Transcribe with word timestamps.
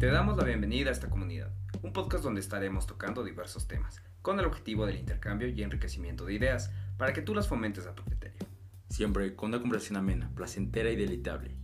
Te 0.00 0.06
damos 0.06 0.38
la 0.38 0.44
bienvenida 0.44 0.88
a 0.88 0.92
esta 0.94 1.10
comunidad, 1.10 1.52
un 1.82 1.92
podcast 1.92 2.24
donde 2.24 2.40
estaremos 2.40 2.86
tocando 2.86 3.22
diversos 3.22 3.68
temas, 3.68 4.02
con 4.22 4.40
el 4.40 4.46
objetivo 4.46 4.86
del 4.86 4.96
intercambio 4.96 5.46
y 5.48 5.62
enriquecimiento 5.62 6.24
de 6.24 6.32
ideas, 6.32 6.72
para 6.96 7.12
que 7.12 7.20
tú 7.20 7.34
las 7.34 7.48
fomentes 7.48 7.86
a 7.86 7.94
tu 7.94 8.02
criterio. 8.04 8.38
Siempre 8.88 9.36
con 9.36 9.50
una 9.50 9.60
conversación 9.60 9.98
amena, 9.98 10.32
placentera 10.34 10.88
y 10.88 10.96
deleitable. 10.96 11.54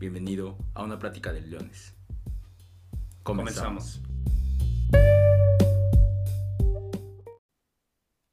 Bienvenido 0.00 0.58
a 0.74 0.82
una 0.82 0.98
plática 0.98 1.32
de 1.32 1.42
leones. 1.42 1.94
Comenzamos. 3.22 4.02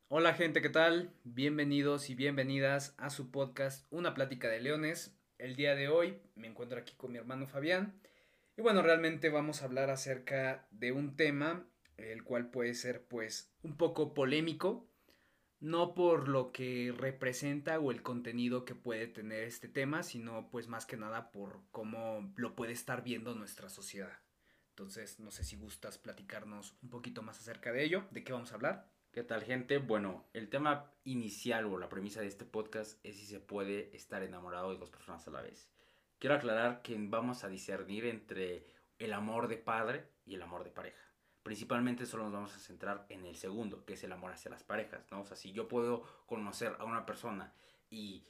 Hola 0.08 0.34
gente, 0.34 0.64
¿qué 0.64 0.70
tal? 0.70 1.14
Bienvenidos 1.26 2.10
y 2.10 2.16
bienvenidas 2.16 2.96
a 2.98 3.12
su 3.12 3.30
podcast 3.30 3.86
Una 3.92 4.16
plática 4.16 4.48
de 4.48 4.62
leones. 4.62 5.16
El 5.38 5.56
día 5.56 5.76
de 5.76 5.90
hoy 5.90 6.18
me 6.34 6.48
encuentro 6.48 6.80
aquí 6.80 6.96
con 6.98 7.12
mi 7.12 7.20
hermano 7.20 7.46
Fabián. 7.46 8.02
Y 8.56 8.62
bueno, 8.62 8.84
realmente 8.84 9.30
vamos 9.30 9.62
a 9.62 9.66
hablar 9.66 9.90
acerca 9.90 10.68
de 10.72 10.92
un 10.92 11.16
tema 11.16 11.66
el 11.98 12.24
cual 12.24 12.50
puede 12.50 12.74
ser 12.74 13.06
pues 13.08 13.52
un 13.62 13.78
poco 13.78 14.14
polémico, 14.14 14.88
no 15.60 15.94
por 15.94 16.28
lo 16.28 16.52
que 16.52 16.94
representa 16.96 17.80
o 17.80 17.92
el 17.92 18.04
contenido 18.04 18.66
que 18.66 18.76
puede 18.76 19.08
tener 19.08 19.44
este 19.44 19.68
tema, 19.68 20.04
sino 20.04 20.50
pues 20.50 20.68
más 20.68 20.86
que 20.86 20.98
nada 20.98 21.32
por 21.32 21.62
cómo 21.72 22.34
lo 22.36 22.56
puede 22.56 22.74
estar 22.74 23.04
viendo 23.04 23.34
nuestra 23.34 23.70
sociedad. 23.70 24.20
Entonces, 24.70 25.20
no 25.20 25.32
sé 25.32 25.44
si 25.44 25.56
gustas 25.56 25.98
platicarnos 25.98 26.76
un 26.82 26.90
poquito 26.90 27.22
más 27.22 27.40
acerca 27.40 27.72
de 27.72 27.84
ello, 27.84 28.06
de 28.12 28.24
qué 28.24 28.34
vamos 28.34 28.52
a 28.52 28.56
hablar. 28.56 28.92
¿Qué 29.12 29.24
tal 29.24 29.44
gente? 29.44 29.78
Bueno, 29.78 30.28
el 30.34 30.50
tema 30.50 30.92
inicial 31.04 31.66
o 31.66 31.78
la 31.78 31.90
premisa 31.90 32.22
de 32.22 32.28
este 32.28 32.46
podcast 32.46 33.00
es 33.06 33.18
si 33.18 33.26
se 33.28 33.40
puede 33.40 33.96
estar 33.96 34.24
enamorado 34.24 34.72
de 34.72 34.80
dos 34.80 34.90
personas 34.90 35.28
a 35.28 35.32
la 35.32 35.42
vez. 35.42 35.73
Quiero 36.24 36.38
aclarar 36.38 36.82
que 36.82 36.96
vamos 36.98 37.44
a 37.44 37.50
discernir 37.50 38.06
entre 38.06 38.66
el 38.98 39.12
amor 39.12 39.50
de 39.50 39.58
padre 39.58 40.08
y 40.26 40.36
el 40.36 40.42
amor 40.42 40.64
de 40.64 40.70
pareja. 40.70 41.04
Principalmente 41.44 42.06
solo 42.06 42.24
nos 42.24 42.32
vamos 42.32 42.56
a 42.56 42.60
centrar 42.60 43.06
en 43.10 43.26
el 43.26 43.36
segundo, 43.36 43.84
que 43.84 43.96
es 43.96 44.06
el 44.06 44.14
amor 44.14 44.32
hacia 44.32 44.50
las 44.50 44.64
parejas, 44.64 45.06
¿no? 45.12 45.20
O 45.20 45.26
sea, 45.26 45.36
si 45.36 45.52
yo 45.52 45.68
puedo 45.68 46.04
conocer 46.26 46.78
a 46.80 46.86
una 46.86 47.06
persona 47.06 47.54
y 47.90 48.24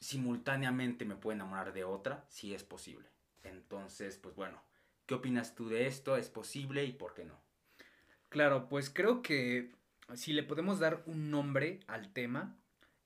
simultáneamente 0.00 1.06
me 1.06 1.16
puedo 1.16 1.34
enamorar 1.34 1.72
de 1.72 1.82
otra, 1.82 2.26
sí 2.28 2.52
es 2.52 2.62
posible. 2.62 3.08
Entonces, 3.42 4.18
pues 4.18 4.36
bueno, 4.36 4.62
¿qué 5.06 5.14
opinas 5.14 5.54
tú 5.54 5.70
de 5.70 5.86
esto? 5.86 6.18
¿Es 6.18 6.28
posible 6.28 6.84
y 6.84 6.92
por 6.92 7.14
qué 7.14 7.24
no? 7.24 7.40
Claro, 8.28 8.68
pues 8.68 8.90
creo 8.90 9.22
que 9.22 9.74
si 10.12 10.34
le 10.34 10.42
podemos 10.42 10.78
dar 10.78 11.02
un 11.06 11.30
nombre 11.30 11.80
al 11.86 12.12
tema, 12.12 12.58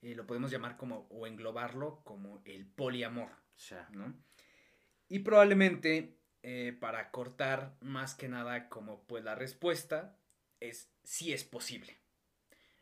eh, 0.03 0.17
lo 0.17 0.27
podemos 0.27 0.51
llamar 0.51 0.77
como 0.77 1.07
o 1.09 1.29
englobarlo 1.29 2.01
como 2.03 2.43
el 2.45 2.67
poliamor. 2.67 3.44
¿No? 3.93 4.15
Y 5.09 5.21
probablemente 5.21 6.17
eh, 6.43 6.77
para 6.79 7.11
cortar 7.11 7.77
más 7.81 8.15
que 8.15 8.29
nada 8.29 8.69
como 8.69 9.05
pues 9.05 9.25
la 9.25 9.35
respuesta 9.35 10.19
es 10.61 10.91
si 11.03 11.33
es 11.33 11.45
posible. 11.45 11.97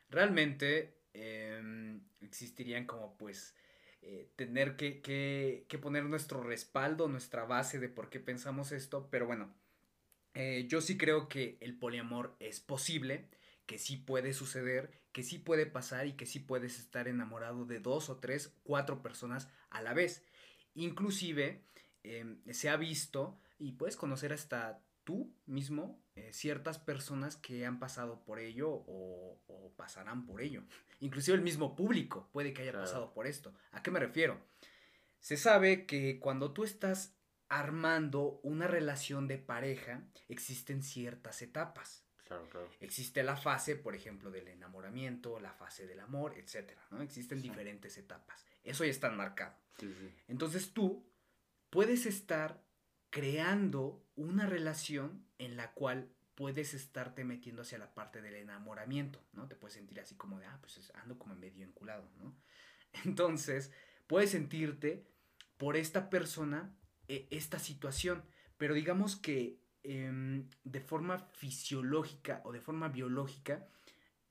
Realmente 0.08 0.98
em, 1.14 2.00
existirían 2.20 2.86
como 2.86 3.16
pues 3.16 3.54
eh, 4.02 4.28
tener 4.34 4.76
que, 4.76 5.00
que, 5.00 5.78
poner 5.78 6.04
nuestro 6.04 6.42
respaldo, 6.42 7.06
nuestra 7.06 7.44
base 7.44 7.78
de 7.78 7.88
por 7.88 8.10
qué 8.10 8.18
pensamos 8.18 8.72
esto, 8.72 9.08
pero 9.10 9.26
bueno, 9.26 9.54
eh, 10.34 10.66
yo 10.68 10.80
sí 10.80 10.98
creo 10.98 11.28
que 11.28 11.56
el 11.60 11.78
poliamor 11.78 12.34
es 12.40 12.58
posible, 12.58 13.28
que 13.66 13.78
sí 13.78 13.96
puede 13.96 14.32
suceder, 14.32 14.90
que 15.12 15.22
sí 15.22 15.38
puede 15.38 15.66
pasar 15.66 16.06
y 16.08 16.14
que 16.14 16.26
sí 16.26 16.40
puedes 16.40 16.80
estar 16.80 17.06
enamorado 17.06 17.64
de 17.64 17.78
dos 17.78 18.10
o 18.10 18.16
tres, 18.18 18.52
cuatro 18.64 19.02
personas 19.02 19.48
a 19.70 19.82
la 19.82 19.94
vez. 19.94 20.24
Inclusive 20.74 21.64
em, 22.02 22.40
se 22.52 22.68
ha 22.68 22.76
visto 22.76 23.38
y 23.58 23.72
puedes 23.72 23.96
conocer 23.96 24.32
hasta 24.32 24.82
tú 25.04 25.34
mismo 25.46 26.00
eh, 26.14 26.32
ciertas 26.32 26.78
personas 26.78 27.36
que 27.36 27.66
han 27.66 27.78
pasado 27.78 28.22
por 28.24 28.38
ello 28.38 28.68
o, 28.70 29.38
pasarán 29.76 30.26
por 30.26 30.40
ello. 30.40 30.62
Inclusive 31.00 31.36
el 31.36 31.42
mismo 31.42 31.74
público 31.74 32.28
puede 32.32 32.52
que 32.52 32.62
haya 32.62 32.72
pasado 32.72 33.12
por 33.12 33.26
esto. 33.26 33.52
¿A 33.72 33.82
qué 33.82 33.90
me 33.90 33.98
refiero? 33.98 34.38
Se 35.18 35.36
sabe 35.36 35.86
que 35.86 36.20
cuando 36.20 36.52
tú 36.52 36.62
estás 36.62 37.16
armando 37.48 38.40
una 38.42 38.68
relación 38.68 39.26
de 39.26 39.38
pareja, 39.38 40.04
existen 40.28 40.82
ciertas 40.82 41.42
etapas. 41.42 42.01
Existe 42.80 43.22
la 43.22 43.36
fase, 43.36 43.76
por 43.76 43.94
ejemplo, 43.94 44.30
del 44.30 44.48
enamoramiento, 44.48 45.40
la 45.40 45.52
fase 45.52 45.86
del 45.86 46.00
amor, 46.00 46.36
etc. 46.36 46.72
¿no? 46.90 47.02
Existen 47.02 47.40
diferentes 47.40 47.96
etapas. 47.98 48.46
Eso 48.64 48.84
ya 48.84 48.90
está 48.90 49.10
marcado. 49.10 49.56
Entonces 50.28 50.72
tú 50.72 51.04
puedes 51.70 52.06
estar 52.06 52.62
creando 53.10 54.04
una 54.14 54.46
relación 54.46 55.26
en 55.38 55.56
la 55.56 55.72
cual 55.72 56.08
puedes 56.34 56.74
estarte 56.74 57.24
metiendo 57.24 57.62
hacia 57.62 57.78
la 57.78 57.94
parte 57.94 58.22
del 58.22 58.34
enamoramiento, 58.36 59.22
¿no? 59.32 59.48
Te 59.48 59.54
puedes 59.54 59.74
sentir 59.74 60.00
así 60.00 60.14
como 60.14 60.38
de, 60.38 60.46
ah, 60.46 60.58
pues 60.60 60.90
ando 60.94 61.18
como 61.18 61.34
medio 61.34 61.64
enculado, 61.64 62.08
¿no? 62.16 62.34
Entonces, 63.04 63.70
puedes 64.06 64.30
sentirte 64.30 65.06
por 65.56 65.76
esta 65.76 66.10
persona, 66.10 66.74
e, 67.08 67.28
esta 67.30 67.58
situación, 67.58 68.24
pero 68.56 68.74
digamos 68.74 69.16
que 69.16 69.60
em, 69.82 70.48
de 70.64 70.80
forma 70.80 71.18
fisiológica 71.18 72.40
o 72.44 72.52
de 72.52 72.60
forma 72.60 72.88
biológica, 72.88 73.66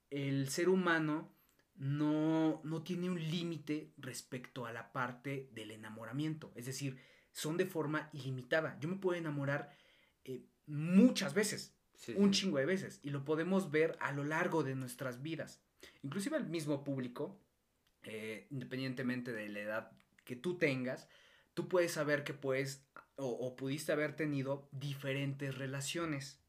el 0.09 0.49
ser 0.49 0.69
humano 0.69 1.31
no, 1.75 2.61
no 2.63 2.83
tiene 2.83 3.09
un 3.09 3.19
límite 3.19 3.93
respecto 3.97 4.65
a 4.65 4.73
la 4.73 4.91
parte 4.91 5.49
del 5.53 5.71
enamoramiento. 5.71 6.51
Es 6.55 6.65
decir, 6.65 6.99
son 7.31 7.57
de 7.57 7.65
forma 7.65 8.09
ilimitada. 8.13 8.77
Yo 8.79 8.89
me 8.89 8.97
puedo 8.97 9.17
enamorar 9.17 9.75
eh, 10.25 10.43
muchas 10.67 11.33
veces, 11.33 11.75
un 12.15 12.31
chingo 12.31 12.57
de 12.57 12.65
veces, 12.65 12.99
y 13.03 13.09
lo 13.09 13.23
podemos 13.25 13.71
ver 13.71 13.97
a 13.99 14.11
lo 14.11 14.23
largo 14.23 14.63
de 14.63 14.75
nuestras 14.75 15.21
vidas. 15.21 15.61
Inclusive 16.03 16.37
el 16.37 16.45
mismo 16.45 16.83
público, 16.83 17.39
eh, 18.03 18.47
independientemente 18.49 19.31
de 19.31 19.49
la 19.49 19.59
edad 19.59 19.91
que 20.23 20.35
tú 20.35 20.57
tengas, 20.57 21.07
tú 21.53 21.67
puedes 21.67 21.91
saber 21.91 22.23
que 22.23 22.33
puedes 22.33 22.85
o, 23.21 23.55
pudiste 23.55 23.91
haber 23.91 24.15
tenido 24.15 24.67
diferentes 24.71 25.57
relaciones 25.57 26.39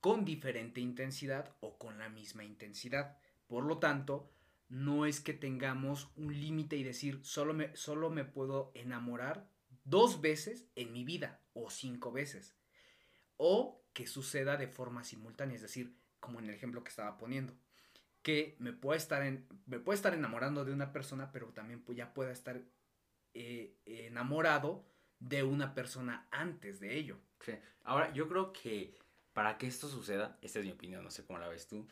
con 0.00 0.24
diferente 0.24 0.80
intensidad 0.80 1.54
o 1.60 1.78
con 1.78 1.98
la 1.98 2.08
misma 2.08 2.44
intensidad. 2.44 3.16
Por 3.46 3.64
lo 3.64 3.78
tanto, 3.78 4.30
no 4.68 5.06
es 5.06 5.20
que 5.20 5.32
tengamos 5.32 6.10
un 6.16 6.38
límite 6.38 6.76
y 6.76 6.82
decir 6.82 7.20
solo 7.22 7.54
me, 7.54 7.74
solo 7.76 8.10
me 8.10 8.24
puedo 8.24 8.70
enamorar 8.74 9.48
dos 9.84 10.20
veces 10.20 10.66
en 10.74 10.92
mi 10.92 11.04
vida 11.04 11.40
o 11.52 11.70
cinco 11.70 12.12
veces. 12.12 12.54
O 13.36 13.82
que 13.92 14.06
suceda 14.06 14.56
de 14.56 14.68
forma 14.68 15.04
simultánea, 15.04 15.56
es 15.56 15.62
decir, 15.62 15.96
como 16.20 16.38
en 16.38 16.46
el 16.46 16.54
ejemplo 16.54 16.82
que 16.82 16.90
estaba 16.90 17.16
poniendo, 17.16 17.54
que 18.22 18.56
me 18.58 18.72
pueda 18.72 18.96
estar, 18.96 19.22
en, 19.22 19.46
me 19.66 19.78
puede 19.78 19.96
estar 19.96 20.14
enamorando 20.14 20.64
de 20.64 20.72
una 20.72 20.92
persona, 20.92 21.30
pero 21.30 21.48
también 21.48 21.84
ya 21.94 22.12
pueda 22.12 22.32
estar 22.32 22.60
eh, 23.34 23.76
enamorado 23.84 24.84
de 25.18 25.42
una 25.42 25.74
persona 25.74 26.26
antes 26.30 26.80
de 26.80 26.96
ello. 26.96 27.18
Ahora, 27.82 28.12
yo 28.12 28.28
creo 28.28 28.52
que 28.52 28.96
para 29.32 29.58
que 29.58 29.66
esto 29.66 29.88
suceda, 29.88 30.38
esta 30.40 30.60
es 30.60 30.64
mi 30.64 30.72
opinión, 30.72 31.04
no 31.04 31.10
sé 31.10 31.24
cómo 31.24 31.38
la 31.38 31.48
ves 31.48 31.66
tú, 31.66 31.86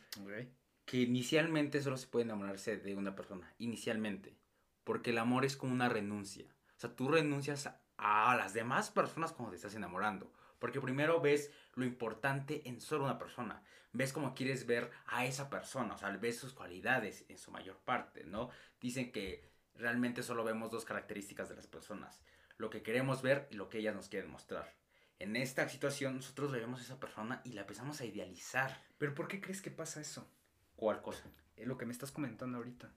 que 0.85 1.01
inicialmente 1.01 1.81
solo 1.81 1.97
se 1.97 2.07
puede 2.07 2.25
enamorarse 2.25 2.77
de 2.77 2.95
una 2.95 3.15
persona, 3.15 3.53
inicialmente, 3.59 4.35
porque 4.83 5.11
el 5.11 5.17
amor 5.17 5.45
es 5.45 5.55
como 5.55 5.73
una 5.73 5.89
renuncia. 5.89 6.45
O 6.77 6.79
sea, 6.79 6.95
tú 6.95 7.09
renuncias 7.09 7.69
a, 7.97 8.35
las 8.35 8.53
demás 8.53 8.89
personas 8.89 9.33
cuando 9.33 9.51
te 9.51 9.57
estás 9.57 9.75
enamorando, 9.75 10.31
porque 10.59 10.81
primero 10.81 11.21
ves 11.21 11.51
lo 11.75 11.85
importante 11.85 12.67
en 12.67 12.81
solo 12.81 13.03
una 13.03 13.19
persona, 13.19 13.61
ves 13.91 14.13
cómo 14.13 14.33
quieres 14.33 14.65
ver 14.65 14.89
a 15.05 15.25
esa 15.25 15.49
persona, 15.49 15.95
o 15.95 15.97
sea, 15.97 16.09
ves 16.17 16.37
sus 16.37 16.53
cualidades 16.53 17.25
en 17.29 17.37
su 17.37 17.51
mayor 17.51 17.77
parte, 17.79 18.23
¿no? 18.23 18.49
Dicen 18.79 19.11
que 19.11 19.51
realmente 19.75 20.23
solo 20.23 20.43
vemos 20.43 20.71
dos 20.71 20.85
características 20.85 21.49
de 21.49 21.55
las 21.55 21.67
personas, 21.67 22.21
lo 22.63 22.69
que 22.69 22.81
queremos 22.81 23.21
ver 23.21 23.49
y 23.51 23.55
lo 23.55 23.67
que 23.67 23.79
ellas 23.79 23.93
nos 23.93 24.07
quieren 24.07 24.31
mostrar. 24.31 24.73
En 25.19 25.35
esta 25.35 25.67
situación 25.67 26.15
nosotros 26.15 26.53
vemos 26.53 26.79
a 26.79 26.83
esa 26.83 26.97
persona 26.97 27.41
y 27.43 27.51
la 27.51 27.61
empezamos 27.61 27.99
a 27.99 28.05
idealizar. 28.05 28.81
Pero 28.97 29.13
¿por 29.13 29.27
qué 29.27 29.41
crees 29.41 29.61
que 29.61 29.69
pasa 29.69 29.99
eso? 29.99 30.31
¿Cuál 30.77 31.01
cosa? 31.01 31.25
Eh, 31.57 31.65
lo 31.65 31.77
que 31.77 31.85
me 31.85 31.91
estás 31.91 32.13
comentando 32.13 32.57
ahorita. 32.57 32.89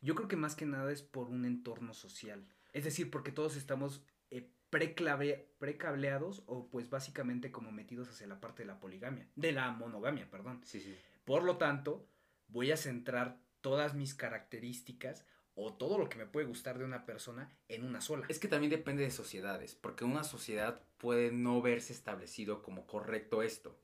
Yo 0.00 0.14
creo 0.14 0.28
que 0.28 0.36
más 0.36 0.54
que 0.54 0.64
nada 0.64 0.92
es 0.92 1.02
por 1.02 1.28
un 1.28 1.44
entorno 1.44 1.92
social. 1.92 2.46
Es 2.72 2.84
decir, 2.84 3.10
porque 3.10 3.32
todos 3.32 3.56
estamos 3.56 4.04
eh, 4.30 4.48
precableados 4.70 6.44
o 6.46 6.70
pues 6.70 6.88
básicamente 6.88 7.50
como 7.50 7.72
metidos 7.72 8.08
hacia 8.08 8.28
la 8.28 8.40
parte 8.40 8.62
de 8.62 8.68
la 8.68 8.78
poligamia. 8.78 9.26
De 9.34 9.50
la 9.50 9.72
monogamia, 9.72 10.30
perdón. 10.30 10.60
Sí, 10.64 10.78
sí. 10.78 10.96
Por 11.24 11.42
lo 11.42 11.56
tanto, 11.56 12.06
voy 12.46 12.70
a 12.70 12.76
centrar 12.76 13.40
todas 13.60 13.94
mis 13.94 14.14
características 14.14 15.26
o 15.54 15.72
todo 15.74 15.98
lo 15.98 16.08
que 16.08 16.18
me 16.18 16.26
puede 16.26 16.46
gustar 16.46 16.78
de 16.78 16.84
una 16.84 17.06
persona 17.06 17.50
en 17.68 17.84
una 17.84 18.00
sola. 18.00 18.26
Es 18.28 18.38
que 18.38 18.48
también 18.48 18.70
depende 18.70 19.02
de 19.02 19.10
sociedades, 19.10 19.74
porque 19.74 20.04
una 20.04 20.24
sociedad 20.24 20.82
puede 20.98 21.30
no 21.30 21.62
verse 21.62 21.92
establecido 21.92 22.62
como 22.62 22.86
correcto 22.86 23.42
esto. 23.42 23.78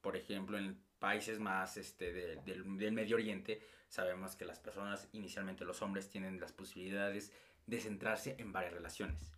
Por 0.00 0.16
ejemplo, 0.16 0.58
en 0.58 0.82
países 0.98 1.38
más 1.38 1.76
este, 1.76 2.12
del, 2.12 2.64
Medio 2.64 3.16
Oriente, 3.16 3.62
sabemos 3.88 4.36
que 4.36 4.44
las 4.44 4.58
personas, 4.58 5.08
inicialmente 5.12 5.64
los 5.64 5.80
hombres, 5.82 6.10
tienen 6.10 6.40
las 6.40 6.52
posibilidades 6.52 7.32
de 7.66 7.80
centrarse 7.80 8.36
en 8.38 8.52
varias 8.52 8.74
relaciones. 8.74 9.32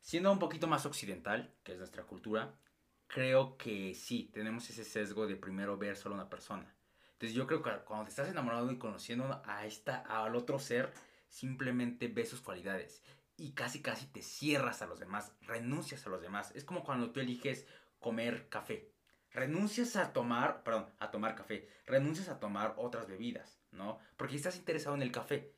Siendo 0.00 0.32
un 0.32 0.38
poquito 0.38 0.66
más 0.66 0.86
occidental, 0.86 1.54
que 1.62 1.72
es 1.72 1.78
nuestra 1.78 2.04
cultura, 2.04 2.58
creo 3.06 3.56
que 3.58 3.94
sí, 3.94 4.30
tenemos 4.32 4.68
ese 4.70 4.84
sesgo 4.84 5.26
de 5.26 5.36
primero 5.36 5.76
ver 5.76 5.96
solo 5.96 6.14
una 6.14 6.30
persona. 6.30 6.74
Entonces 7.22 7.36
yo 7.36 7.46
creo 7.46 7.62
que 7.62 7.84
cuando 7.84 8.06
te 8.06 8.10
estás 8.10 8.28
enamorado 8.28 8.72
y 8.72 8.78
conociendo 8.78 9.40
a 9.44 9.64
esta, 9.64 9.98
al 9.98 10.34
otro 10.34 10.58
ser, 10.58 10.92
simplemente 11.28 12.08
ves 12.08 12.28
sus 12.28 12.40
cualidades 12.40 13.00
y 13.36 13.52
casi 13.52 13.80
casi 13.80 14.06
te 14.06 14.22
cierras 14.22 14.82
a 14.82 14.86
los 14.86 14.98
demás, 14.98 15.30
renuncias 15.42 16.04
a 16.04 16.10
los 16.10 16.20
demás. 16.20 16.50
Es 16.56 16.64
como 16.64 16.82
cuando 16.82 17.12
tú 17.12 17.20
eliges 17.20 17.64
comer 18.00 18.48
café. 18.48 18.90
Renuncias 19.30 19.94
a 19.94 20.12
tomar, 20.12 20.64
perdón, 20.64 20.88
a 20.98 21.12
tomar 21.12 21.36
café, 21.36 21.68
renuncias 21.86 22.28
a 22.28 22.40
tomar 22.40 22.74
otras 22.76 23.06
bebidas, 23.06 23.60
¿no? 23.70 24.00
Porque 24.16 24.34
estás 24.34 24.56
interesado 24.56 24.96
en 24.96 25.02
el 25.02 25.12
café. 25.12 25.54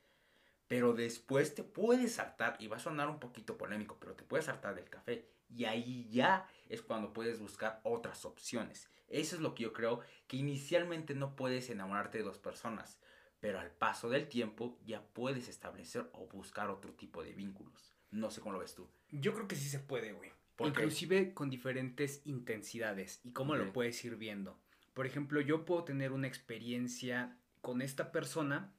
Pero 0.67 0.93
después 0.93 1.55
te 1.55 1.63
puedes 1.63 2.19
hartar, 2.19 2.57
y 2.59 2.67
va 2.67 2.77
a 2.77 2.79
sonar 2.79 3.09
un 3.09 3.19
poquito 3.19 3.57
polémico, 3.57 3.97
pero 3.99 4.13
te 4.13 4.23
puedes 4.23 4.49
hartar 4.49 4.75
del 4.75 4.91
café. 4.91 5.27
Y 5.49 5.65
ahí 5.65 6.07
ya 6.11 6.47
es 6.69 6.83
cuando 6.83 7.11
puedes 7.11 7.39
buscar 7.39 7.79
otras 7.81 8.23
opciones. 8.23 8.87
Eso 9.07 9.35
es 9.35 9.41
lo 9.41 9.55
que 9.55 9.63
yo 9.63 9.73
creo, 9.73 10.01
que 10.27 10.37
inicialmente 10.37 11.15
no 11.15 11.35
puedes 11.35 11.69
enamorarte 11.69 12.17
de 12.17 12.23
dos 12.23 12.39
personas, 12.39 12.99
pero 13.39 13.59
al 13.59 13.71
paso 13.71 14.09
del 14.09 14.27
tiempo 14.27 14.79
ya 14.85 15.03
puedes 15.13 15.47
establecer 15.47 16.09
o 16.13 16.27
buscar 16.27 16.69
otro 16.69 16.93
tipo 16.93 17.23
de 17.23 17.33
vínculos. 17.33 17.93
No 18.11 18.31
sé 18.31 18.41
cómo 18.41 18.53
lo 18.53 18.59
ves 18.59 18.75
tú. 18.75 18.89
Yo 19.11 19.33
creo 19.33 19.47
que 19.47 19.55
sí 19.55 19.69
se 19.69 19.79
puede, 19.79 20.13
güey. 20.13 20.31
Inclusive 20.59 21.33
con 21.33 21.49
diferentes 21.49 22.21
intensidades 22.25 23.19
y 23.23 23.31
cómo 23.31 23.55
lo 23.55 23.73
puedes 23.73 24.03
ir 24.05 24.15
viendo. 24.15 24.57
Por 24.93 25.05
ejemplo, 25.05 25.41
yo 25.41 25.65
puedo 25.65 25.83
tener 25.83 26.13
una 26.13 26.27
experiencia 26.27 27.37
con 27.61 27.81
esta 27.81 28.11
persona, 28.11 28.73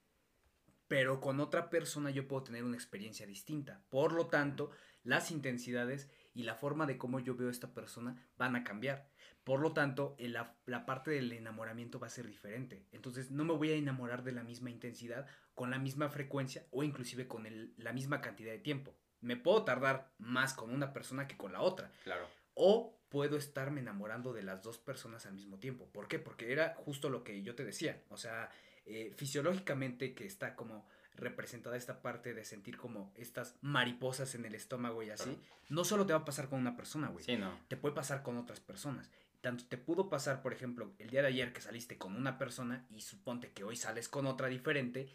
pero 0.89 1.21
con 1.21 1.41
otra 1.41 1.69
persona 1.69 2.11
yo 2.11 2.27
puedo 2.27 2.45
tener 2.45 2.65
una 2.65 2.77
experiencia 2.77 3.27
distinta. 3.27 3.83
Por 3.91 4.13
lo 4.13 4.29
tanto, 4.29 4.71
las 5.05 5.31
intensidades 5.31 6.11
y 6.33 6.45
la 6.45 6.55
forma 6.55 6.87
de 6.87 6.97
cómo 6.97 7.21
yo 7.21 7.37
veo 7.37 7.49
a 7.49 7.51
esta 7.51 7.75
persona 7.75 8.27
van 8.39 8.57
a 8.57 8.65
cambiar. 8.65 9.11
Por 9.47 9.61
lo 9.61 9.73
tanto, 9.73 10.17
la, 10.19 10.57
la, 10.67 10.85
parte 10.87 11.13
del 11.13 11.33
enamoramiento 11.33 12.01
va 12.01 12.09
a 12.09 12.11
ser 12.11 12.27
diferente. 12.27 12.85
Entonces, 12.91 13.31
no 13.31 13.45
me 13.45 13.55
voy 13.55 13.71
a 13.71 13.77
enamorar 13.77 14.25
de 14.25 14.33
la 14.33 14.43
misma 14.43 14.71
intensidad, 14.71 15.25
con 15.55 15.71
la 15.71 15.79
misma 15.79 16.09
frecuencia 16.09 16.67
o 16.73 16.83
inclusive 16.83 17.29
con 17.29 17.47
la 17.77 17.93
misma 17.93 18.21
cantidad 18.21 18.51
de 18.51 18.59
tiempo. 18.59 18.97
Me 19.21 19.37
puedo 19.37 19.63
tardar 19.63 20.11
más 20.19 20.53
con 20.53 20.75
una 20.75 20.93
persona 20.93 21.29
que 21.29 21.37
con 21.37 21.53
la 21.53 21.61
otra. 21.61 21.93
Claro. 22.03 22.29
O 22.55 22.99
puedo 23.09 23.37
estarme 23.37 23.83
enamorando 23.83 24.33
de 24.33 24.43
las 24.43 24.65
dos 24.65 24.79
personas 24.79 25.27
al 25.27 25.35
mismo 25.35 25.61
tiempo. 25.61 25.87
¿Por 25.93 26.09
qué? 26.09 26.19
Porque 26.19 26.51
era 26.51 26.75
justo 26.79 27.09
lo 27.09 27.23
que 27.23 27.41
yo 27.43 27.55
te 27.55 27.65
decía. 27.65 28.03
O 28.09 28.17
sea, 28.17 28.51
eh, 28.85 29.15
fisiológicamente 29.17 30.13
que 30.13 30.27
está 30.27 30.57
como 30.57 30.89
representada 31.15 31.77
esta 31.77 32.03
parte 32.03 32.35
de 32.35 32.45
sentir 32.45 32.77
como 32.77 33.13
estas 33.15 33.55
mariposas 33.61 34.35
en 34.35 34.45
el 34.45 34.57
estómago 34.57 35.05
y 35.05 35.11
así, 35.11 35.39
no 35.69 35.85
solo 35.85 36.05
te 36.05 36.13
va 36.13 36.19
a 36.19 36.25
pasar 36.25 36.49
con 36.49 36.59
una 36.59 36.77
persona, 36.77 37.11
güey. 37.11 37.25
Sí, 37.25 37.37
no. 37.37 37.57
Te 37.69 37.77
puede 37.77 37.95
pasar 37.95 38.25
con 38.25 38.37
otras 38.39 38.59
personas 38.59 39.09
tanto 39.47 39.65
te 39.69 39.79
pudo 39.79 40.09
pasar, 40.09 40.43
por 40.43 40.53
ejemplo, 40.53 40.93
el 40.99 41.09
día 41.09 41.23
de 41.23 41.29
ayer 41.29 41.53
que 41.53 41.61
saliste 41.61 41.97
con 41.97 42.17
una 42.17 42.37
persona 42.37 42.85
y 42.91 43.01
suponte 43.01 43.53
que 43.53 43.63
hoy 43.63 43.77
sales 43.77 44.09
con 44.09 44.27
otra 44.27 44.49
diferente, 44.49 45.09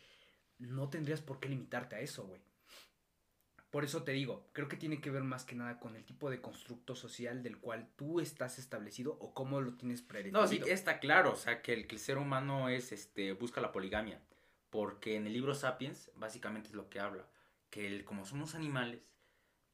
no 0.58 0.90
tendrías 0.90 1.20
por 1.20 1.42
qué 1.42 1.50
limitarte 1.50 1.98
a 1.98 2.00
eso, 2.00 2.26
güey. 2.26 2.40
Por 3.72 3.84
eso 3.84 4.04
te 4.04 4.14
digo, 4.14 4.48
creo 4.54 4.70
que 4.70 4.78
tiene 4.78 5.02
que 5.02 5.12
ver 5.12 5.24
más 5.24 5.44
que 5.44 5.54
nada 5.54 5.82
con 5.82 5.98
el 5.98 6.06
tipo 6.06 6.30
de 6.30 6.40
constructo 6.40 6.96
social 6.96 7.44
del 7.44 7.58
cual 7.58 7.90
tú 7.98 8.22
estás 8.22 8.58
establecido 8.58 9.18
o 9.20 9.34
cómo 9.34 9.60
lo 9.60 9.74
tienes 9.74 10.02
predefinido. 10.02 10.42
No, 10.44 10.48
sí, 10.48 10.62
está 10.66 11.02
claro, 11.02 11.34
o 11.34 11.36
sea, 11.36 11.62
que 11.62 11.74
el, 11.74 11.86
que 11.86 11.98
ser 11.98 12.18
humano 12.18 12.70
es, 12.70 12.94
este, 12.94 13.34
busca 13.34 13.60
la 13.60 13.74
poligamia, 13.74 14.22
porque 14.70 15.18
en 15.18 15.28
el 15.28 15.34
libro 15.34 15.54
Sapiens 15.54 16.10
básicamente 16.16 16.70
es 16.70 16.74
lo 16.74 16.90
que 16.90 17.02
habla, 17.02 17.28
que 17.70 17.86
el, 17.86 18.06
como 18.06 18.24
somos 18.24 18.56
animales, 18.56 19.02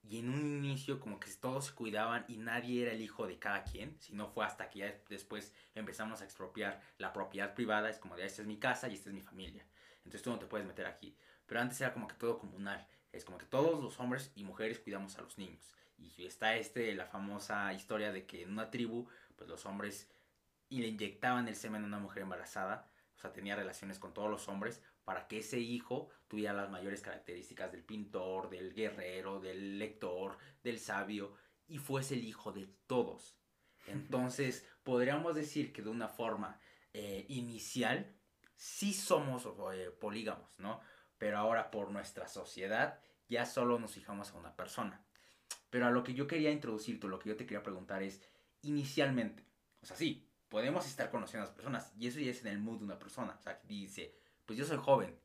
y 0.10 0.20
en 0.20 0.30
un 0.30 0.66
inicio 0.66 1.00
como 1.00 1.20
que 1.20 1.30
todos 1.32 1.66
se 1.66 1.74
cuidaban 1.74 2.26
y 2.28 2.38
nadie 2.38 2.84
era 2.84 2.94
el 2.94 3.02
hijo 3.02 3.28
de 3.28 3.38
cada 3.40 3.64
quien, 3.64 4.00
si 4.00 4.14
no 4.14 4.28
fue 4.28 4.46
hasta 4.46 4.70
que 4.70 4.80
ya 4.80 4.96
después 5.10 5.54
empezamos 5.76 6.22
a 6.22 6.24
expropiar 6.24 6.82
la 6.98 7.14
propiedad 7.14 7.54
privada, 7.54 7.90
es 7.90 8.00
como 8.00 8.16
de 8.16 8.26
esta 8.26 8.42
es 8.42 8.48
mi 8.48 8.58
casa 8.58 8.88
y 8.88 8.94
esta 8.94 9.10
es 9.10 9.16
mi 9.16 9.22
familia, 9.22 9.66
entonces 9.98 10.22
tú 10.22 10.30
no 10.30 10.40
te 10.40 10.46
puedes 10.46 10.66
meter 10.66 10.86
aquí, 10.86 11.16
pero 11.46 11.60
antes 11.60 11.80
era 11.82 11.94
como 11.94 12.08
que 12.08 12.16
todo 12.16 12.40
comunal, 12.40 12.88
es 13.12 13.26
como 13.26 13.38
que 13.38 13.46
todos 13.46 13.84
los 13.84 14.00
hombres 14.00 14.32
y 14.36 14.44
mujeres 14.44 14.80
cuidamos 14.80 15.18
a 15.18 15.22
los 15.22 15.38
niños, 15.38 15.74
y 15.98 16.26
está 16.26 16.56
este, 16.56 16.94
la 16.94 17.06
famosa 17.06 17.74
historia 17.74 18.12
de 18.12 18.26
que 18.26 18.44
en 18.44 18.52
una 18.52 18.70
tribu, 18.70 19.08
pues 19.36 19.50
los 19.50 19.66
hombres 19.66 20.10
y 20.70 20.82
le 20.82 20.88
inyectaban 20.88 21.48
el 21.48 21.56
semen 21.56 21.84
a 21.84 21.88
una 21.88 22.00
mujer 22.00 22.24
embarazada, 22.24 22.90
o 23.16 23.20
sea, 23.20 23.34
tenía 23.34 23.56
relaciones 23.56 24.00
con 24.00 24.14
todos 24.14 24.30
los 24.30 24.48
hombres 24.48 24.82
para 25.08 25.26
que 25.26 25.38
ese 25.38 25.58
hijo 25.58 26.10
tuviera 26.28 26.52
las 26.52 26.70
mayores 26.70 27.02
características 27.02 27.72
del 27.72 27.86
pintor, 27.86 28.50
del 28.50 28.74
guerrero, 28.74 29.40
del 29.40 29.80
lector, 29.80 30.38
del 30.62 30.80
sabio, 30.80 31.34
y 31.66 31.78
fuese 31.78 32.16
el 32.16 32.26
hijo 32.26 32.52
de 32.52 32.68
todos. 32.88 33.40
Entonces, 33.86 34.68
podríamos 34.84 35.34
decir 35.34 35.72
que 35.72 35.82
de 35.82 35.88
una 35.88 36.10
forma 36.10 36.60
eh, 36.92 37.26
inicial, 37.30 38.18
sí 38.58 38.94
somos 38.94 39.48
eh, 39.74 39.92
polígamos, 39.92 40.50
¿no? 40.60 40.82
Pero 41.18 41.38
ahora 41.38 41.72
por 41.72 41.90
nuestra 41.90 42.28
sociedad 42.28 43.00
ya 43.30 43.46
solo 43.46 43.80
nos 43.80 43.94
fijamos 43.94 44.32
a 44.32 44.38
una 44.38 44.58
persona. 44.58 45.06
Pero 45.70 45.88
a 45.88 45.92
lo 45.92 46.04
que 46.04 46.16
yo 46.16 46.28
quería 46.28 46.52
introducirte, 46.52 47.08
lo 47.08 47.18
que 47.18 47.30
yo 47.30 47.38
te 47.38 47.46
quería 47.46 47.64
preguntar 47.64 48.04
es, 48.04 48.22
inicialmente, 48.62 49.46
o 49.80 49.86
sea, 49.86 49.96
sí, 49.96 50.30
podemos 50.50 50.86
estar 50.86 51.10
conociendo 51.10 51.44
a 51.44 51.48
las 51.48 51.56
personas, 51.56 51.94
y 51.98 52.08
eso 52.08 52.20
ya 52.20 52.32
es 52.32 52.42
en 52.42 52.48
el 52.48 52.60
mood 52.60 52.80
de 52.80 52.84
una 52.84 53.00
persona, 53.00 53.38
o 53.40 53.42
sea, 53.42 53.62
dice, 53.64 54.27
pues 54.48 54.58
yo 54.58 54.66
soy 54.66 54.78
joven 54.78 55.16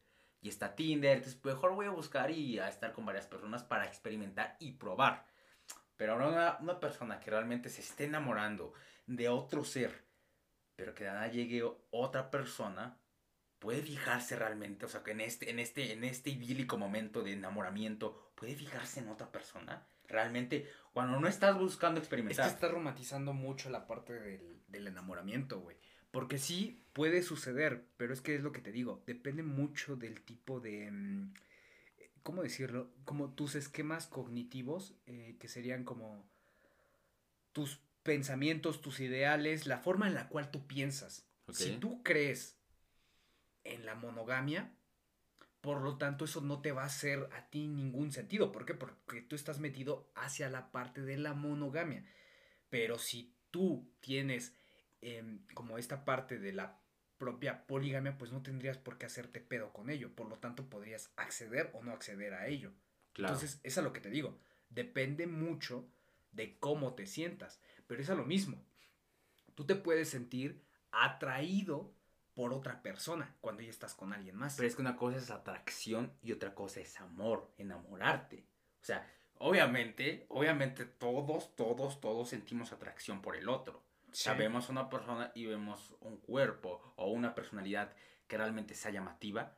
y 0.43 0.49
está 0.49 0.75
Tinder, 0.75 1.17
entonces 1.17 1.39
pues, 1.41 1.55
mejor 1.55 1.75
voy 1.75 1.87
a 1.87 1.91
buscar 1.91 2.31
y 2.31 2.59
a 2.59 2.69
estar 2.69 2.93
con 2.93 3.07
varias 3.07 3.27
personas 3.27 3.63
para 3.63 3.87
experimentar 3.87 4.57
y 4.59 4.73
probar. 4.73 5.25
Pero 5.97 6.15
ahora 6.15 6.59
una, 6.61 6.81
persona 6.81 7.21
que 7.21 7.31
realmente 7.31 7.69
se 7.69 7.81
esté 7.81 8.05
enamorando 8.05 8.75
de 9.07 9.29
otro 9.29 9.65
ser, 9.65 10.05
pero 10.75 10.95
que 10.95 11.05
de 11.05 11.11
nada 11.11 11.29
llegue 11.29 11.63
otra 11.91 12.31
persona, 12.31 12.99
puede 13.61 13.83
fijarse 13.83 14.35
realmente, 14.35 14.85
o 14.85 14.89
sea, 14.89 15.05
que 15.05 15.13
en 15.13 15.21
este, 15.21 15.49
en 15.49 15.61
este, 15.61 15.93
en 15.93 16.03
este 16.03 16.31
idílico 16.31 16.77
momento 16.77 17.23
de 17.23 17.35
enamoramiento, 17.35 18.33
puede 18.35 18.57
fijarse 18.57 18.99
en 18.99 19.09
otra 19.09 19.31
persona. 19.31 19.87
Realmente, 20.09 20.69
cuando 20.93 21.21
no 21.21 21.29
estás 21.29 21.57
buscando 21.57 22.01
experimentar. 22.01 22.47
Es 22.47 22.53
que 22.53 22.57
estás 22.57 22.73
romantizando 22.73 23.33
mucho 23.33 23.71
la 23.71 23.87
parte 23.87 24.13
del, 24.13 24.61
del 24.67 24.89
enamoramiento, 24.89 25.61
güey. 25.61 25.77
Porque 26.12 26.38
sí 26.38 26.85
puede 26.93 27.23
suceder, 27.23 27.85
pero 27.97 28.12
es 28.12 28.20
que 28.20 28.37
es 28.37 28.43
lo 28.43 28.53
que 28.53 28.61
te 28.61 28.70
digo, 28.70 29.03
depende 29.06 29.43
mucho 29.43 29.97
del 29.97 30.20
tipo 30.20 30.61
de... 30.61 30.91
Mm, 30.91 31.35
¿Cómo 32.23 32.44
decirlo? 32.44 32.93
Como 33.05 33.31
tus 33.31 33.56
esquemas 33.56 34.06
cognitivos, 34.06 34.94
eh, 35.06 35.37
que 35.41 35.49
serían 35.49 35.82
como 35.82 36.25
tus 37.53 37.81
pensamientos, 38.05 38.81
tus 38.81 39.01
ideales, 39.01 39.67
la 39.67 39.79
forma 39.79 40.06
en 40.06 40.15
la 40.15 40.29
cual 40.29 40.53
tú 40.53 40.67
piensas. 40.69 41.27
Si 41.51 41.72
tú 41.79 42.03
crees 42.05 42.56
en 43.65 43.84
la 43.84 43.96
monogamia, 43.96 44.72
por 45.60 45.81
lo 45.81 45.96
tanto 45.96 46.25
eso 46.25 46.41
no 46.41 46.60
te 46.60 46.72
va 46.72 46.82
a 46.82 46.87
hacer 46.87 47.29
a 47.32 47.48
ti 47.48 47.69
ningún 47.69 48.13
sentido. 48.13 48.53
¿Por 48.53 48.67
qué? 48.67 48.75
Porque 48.75 49.22
tú 49.22 49.34
estás 49.34 49.58
metido 49.58 50.10
hacia 50.15 50.48
la 50.48 50.70
parte 50.70 51.03
de 51.03 51.17
la 51.17 51.34
monogamia. 51.34 52.05
Pero 52.70 52.98
si 52.98 53.34
tú 53.51 53.89
tienes 54.01 54.55
Em, 55.03 55.44
como 55.53 55.79
esta 55.79 56.05
parte 56.05 56.39
de 56.39 56.53
la 56.53 56.81
propia 57.19 57.67
poligamia, 57.67 58.17
pues 58.17 58.32
no 58.32 58.43
tendrías 58.43 58.79
por 58.79 58.99
qué 58.99 59.06
hacerte 59.06 59.41
pedo 59.41 59.73
con 59.73 59.91
ello. 59.91 60.15
Por 60.15 60.29
lo 60.29 60.39
tanto, 60.39 60.71
podrías 60.71 61.13
acceder 61.17 61.71
o 61.75 61.82
no 61.82 61.93
acceder 61.93 62.35
a 62.35 62.47
ello. 62.47 62.73
Entonces, 63.17 63.61
es 63.63 63.77
a 63.79 63.82
lo 63.82 63.93
que 63.93 64.01
te 64.01 64.11
digo. 64.11 64.39
Depende 64.71 65.27
mucho 65.27 65.89
de 66.31 66.59
cómo 66.59 66.94
te 66.94 67.06
sientas. 67.06 67.61
Pero 67.87 68.01
es 68.01 68.11
a 68.11 68.15
lo 68.15 68.25
mismo. 68.25 68.65
Tú 69.55 69.67
te 69.67 69.75
puedes 69.75 70.09
sentir 70.09 70.63
atraído 70.93 71.93
por 72.35 72.53
otra 72.53 72.82
persona 72.82 73.37
cuando 73.41 73.63
ya 73.63 73.71
estás 73.71 73.94
con 73.94 74.13
alguien 74.13 74.37
más. 74.37 74.56
Pero 74.56 74.69
es 74.69 74.77
que 74.77 74.82
una 74.82 74.97
cosa 74.97 75.19
es 75.19 75.31
atracción 75.31 76.13
y 76.23 76.32
otra 76.32 76.55
cosa 76.55 76.81
es 76.81 76.99
amor, 77.01 77.53
enamorarte. 77.59 78.47
O 78.81 78.85
sea, 78.85 79.06
obviamente, 79.39 80.27
obviamente 80.29 80.85
todos, 80.85 81.55
todos, 81.56 82.01
todos 82.01 82.29
sentimos 82.29 82.73
atracción 82.73 83.21
por 83.21 83.37
el 83.37 83.49
otro. 83.49 83.82
Sabemos 84.13 84.69
una 84.69 84.89
persona 84.89 85.33
y 85.35 85.47
vemos 85.47 85.95
un 86.01 86.19
cuerpo 86.19 86.95
o 86.97 87.11
una 87.11 87.35
personalidad 87.35 87.95
que 88.27 88.37
realmente 88.37 88.75
sea 88.75 88.93
llamativa, 88.93 89.57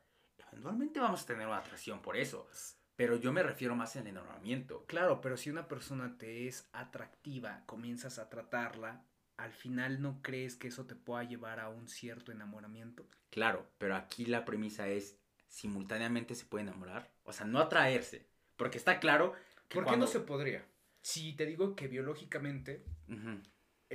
eventualmente 0.51 0.99
vamos 0.99 1.23
a 1.23 1.25
tener 1.25 1.47
una 1.47 1.57
atracción 1.57 2.01
por 2.01 2.17
eso. 2.17 2.47
Pero 2.95 3.17
yo 3.17 3.33
me 3.33 3.43
refiero 3.43 3.75
más 3.75 3.95
en 3.95 4.03
el 4.03 4.09
enamoramiento. 4.09 4.85
Claro, 4.85 5.19
pero 5.19 5.35
si 5.35 5.49
una 5.49 5.67
persona 5.67 6.17
te 6.17 6.47
es 6.47 6.69
atractiva, 6.71 7.63
comienzas 7.65 8.19
a 8.19 8.29
tratarla, 8.29 9.03
al 9.37 9.51
final 9.51 10.01
no 10.01 10.21
crees 10.21 10.55
que 10.55 10.69
eso 10.69 10.85
te 10.85 10.95
pueda 10.95 11.23
llevar 11.23 11.59
a 11.59 11.69
un 11.69 11.89
cierto 11.89 12.31
enamoramiento. 12.31 13.05
Claro, 13.29 13.69
pero 13.77 13.95
aquí 13.95 14.25
la 14.25 14.45
premisa 14.45 14.87
es 14.87 15.17
simultáneamente 15.47 16.35
se 16.35 16.45
puede 16.45 16.63
enamorar, 16.63 17.11
o 17.23 17.33
sea, 17.33 17.45
no 17.45 17.59
atraerse, 17.59 18.27
porque 18.55 18.77
está 18.77 18.99
claro 18.99 19.33
que 19.69 19.79
¿Por 19.79 19.89
qué 19.89 19.97
no 19.97 20.07
se 20.07 20.19
podría? 20.19 20.65
Si 21.01 21.33
te 21.33 21.45
digo 21.45 21.75
que 21.75 21.87
biológicamente 21.87 22.83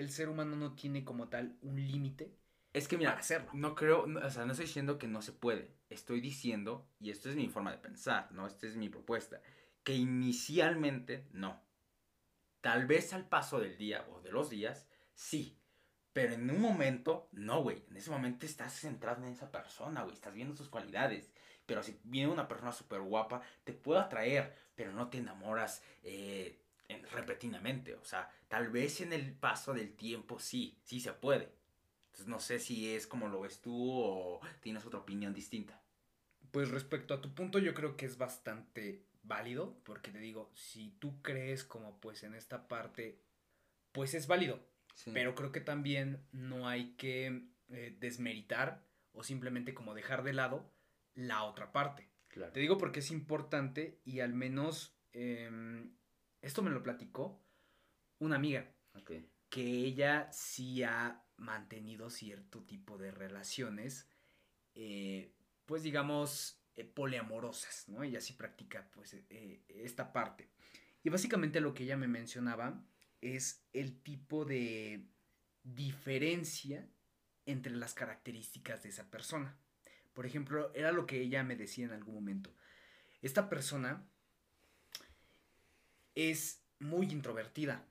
el 0.00 0.10
ser 0.10 0.28
humano 0.28 0.56
no 0.56 0.74
tiene 0.74 1.04
como 1.04 1.28
tal 1.28 1.56
un 1.62 1.76
límite. 1.76 2.34
Es 2.72 2.88
que 2.88 2.96
mira, 2.96 3.12
hacerlo. 3.12 3.50
no 3.52 3.74
creo, 3.74 4.04
o 4.04 4.30
sea, 4.30 4.44
no 4.44 4.52
estoy 4.52 4.66
diciendo 4.66 4.98
que 4.98 5.08
no 5.08 5.22
se 5.22 5.32
puede. 5.32 5.74
Estoy 5.88 6.20
diciendo, 6.20 6.88
y 7.00 7.10
esto 7.10 7.28
es 7.28 7.36
mi 7.36 7.48
forma 7.48 7.72
de 7.72 7.78
pensar, 7.78 8.30
¿no? 8.32 8.46
Esta 8.46 8.66
es 8.66 8.76
mi 8.76 8.88
propuesta, 8.88 9.42
que 9.82 9.94
inicialmente 9.94 11.28
no. 11.32 11.60
Tal 12.60 12.86
vez 12.86 13.12
al 13.12 13.28
paso 13.28 13.58
del 13.58 13.76
día 13.76 14.06
o 14.10 14.20
de 14.20 14.30
los 14.30 14.50
días 14.50 14.86
Sí. 15.20 15.58
Pero 16.14 16.32
en 16.32 16.50
un 16.50 16.60
momento, 16.60 17.28
no, 17.32 17.62
güey. 17.62 17.84
En 17.90 17.96
ese 17.98 18.10
momento 18.10 18.46
estás 18.46 18.72
centrado 18.72 19.22
en 19.22 19.32
esa 19.32 19.52
persona, 19.52 20.02
güey. 20.02 20.14
Estás 20.14 20.32
viendo 20.32 20.56
sus 20.56 20.70
cualidades. 20.70 21.30
Pero 21.66 21.82
si 21.82 22.00
viene 22.04 22.32
una 22.32 22.48
persona 22.48 22.72
súper 22.72 23.02
guapa, 23.02 23.42
te 23.62 23.74
puede 23.74 24.00
atraer, 24.00 24.56
pero 24.74 24.92
no 24.92 25.08
te 25.08 25.18
enamoras 25.18 25.84
eh, 26.02 26.59
repentinamente. 27.12 27.94
O 27.94 28.04
sea, 28.04 28.30
tal 28.48 28.70
vez 28.70 29.00
en 29.00 29.12
el 29.12 29.32
paso 29.32 29.72
del 29.74 29.94
tiempo 29.94 30.38
sí, 30.38 30.78
sí 30.82 31.00
se 31.00 31.12
puede. 31.12 31.52
Entonces 32.06 32.26
no 32.26 32.40
sé 32.40 32.58
si 32.58 32.94
es 32.94 33.06
como 33.06 33.28
lo 33.28 33.40
ves 33.40 33.60
tú 33.60 33.74
o 33.74 34.40
tienes 34.60 34.84
otra 34.84 35.00
opinión 35.00 35.32
distinta. 35.32 35.82
Pues 36.50 36.70
respecto 36.70 37.14
a 37.14 37.20
tu 37.20 37.34
punto, 37.34 37.58
yo 37.58 37.74
creo 37.74 37.96
que 37.96 38.06
es 38.06 38.18
bastante 38.18 39.04
válido, 39.22 39.78
porque 39.84 40.10
te 40.10 40.18
digo, 40.18 40.50
si 40.54 40.90
tú 40.98 41.22
crees 41.22 41.64
como 41.64 42.00
pues 42.00 42.24
en 42.24 42.34
esta 42.34 42.66
parte, 42.66 43.20
pues 43.92 44.14
es 44.14 44.26
válido. 44.26 44.68
Pero 45.12 45.34
creo 45.34 45.52
que 45.52 45.60
también 45.60 46.26
no 46.32 46.68
hay 46.68 46.94
que 46.96 47.46
eh, 47.70 47.96
desmeritar 48.00 48.84
o 49.12 49.22
simplemente 49.22 49.72
como 49.72 49.94
dejar 49.94 50.22
de 50.24 50.32
lado 50.32 50.70
la 51.14 51.44
otra 51.44 51.72
parte. 51.72 52.10
Te 52.28 52.60
digo 52.60 52.78
porque 52.78 53.00
es 53.00 53.10
importante 53.10 54.00
y 54.04 54.20
al 54.20 54.34
menos 54.34 54.96
em, 55.12 55.92
esto 56.42 56.62
me 56.62 56.70
lo 56.70 56.82
platicó 56.82 57.42
una 58.18 58.36
amiga. 58.36 58.70
Que 59.48 59.66
ella 59.66 60.30
sí 60.32 60.82
ha 60.82 61.24
mantenido 61.36 62.10
cierto 62.10 62.62
tipo 62.62 62.98
de 62.98 63.10
relaciones, 63.10 64.08
eh, 64.74 65.34
pues 65.66 65.82
digamos, 65.82 66.62
eh, 66.76 66.84
poliamorosas, 66.84 67.88
¿no? 67.88 68.02
Ella 68.02 68.20
sí 68.20 68.34
practica 68.34 68.88
pues 68.92 69.14
eh, 69.14 69.64
esta 69.68 70.12
parte. 70.12 70.50
Y 71.02 71.08
básicamente 71.08 71.60
lo 71.60 71.74
que 71.74 71.84
ella 71.84 71.96
me 71.96 72.08
mencionaba 72.08 72.84
es 73.20 73.66
el 73.72 74.00
tipo 74.02 74.44
de 74.44 75.08
diferencia 75.62 76.88
entre 77.46 77.74
las 77.74 77.94
características 77.94 78.82
de 78.82 78.90
esa 78.90 79.10
persona. 79.10 79.58
Por 80.12 80.26
ejemplo, 80.26 80.72
era 80.74 80.92
lo 80.92 81.06
que 81.06 81.20
ella 81.20 81.42
me 81.42 81.56
decía 81.56 81.86
en 81.86 81.92
algún 81.92 82.14
momento. 82.14 82.54
Esta 83.22 83.48
persona 83.48 84.09
es 86.14 86.62
muy 86.78 87.10
introvertida, 87.10 87.86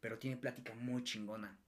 pero 0.00 0.18
tiene 0.18 0.36
plática 0.36 0.74
muy 0.74 1.04
chingona. 1.04 1.58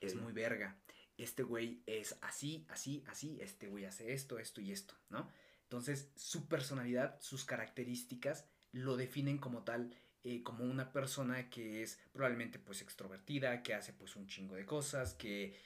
Es 0.00 0.14
muy 0.14 0.32
verga. 0.32 0.76
Este 1.16 1.42
güey 1.42 1.82
es 1.86 2.18
así, 2.22 2.66
así, 2.68 3.04
así. 3.06 3.38
Este 3.40 3.68
güey 3.68 3.84
hace 3.84 4.12
esto, 4.12 4.38
esto 4.38 4.60
y 4.60 4.72
esto, 4.72 4.94
¿no? 5.10 5.30
Entonces, 5.64 6.10
su 6.16 6.48
personalidad, 6.48 7.20
sus 7.20 7.44
características 7.44 8.46
lo 8.72 8.96
definen 8.96 9.38
como 9.38 9.62
tal, 9.62 9.94
eh, 10.24 10.42
como 10.42 10.64
una 10.64 10.92
persona 10.92 11.48
que 11.48 11.82
es 11.82 12.00
probablemente 12.12 12.58
pues 12.58 12.82
extrovertida, 12.82 13.62
que 13.62 13.74
hace 13.74 13.92
pues 13.92 14.16
un 14.16 14.26
chingo 14.26 14.54
de 14.54 14.66
cosas, 14.66 15.14
que... 15.14 15.56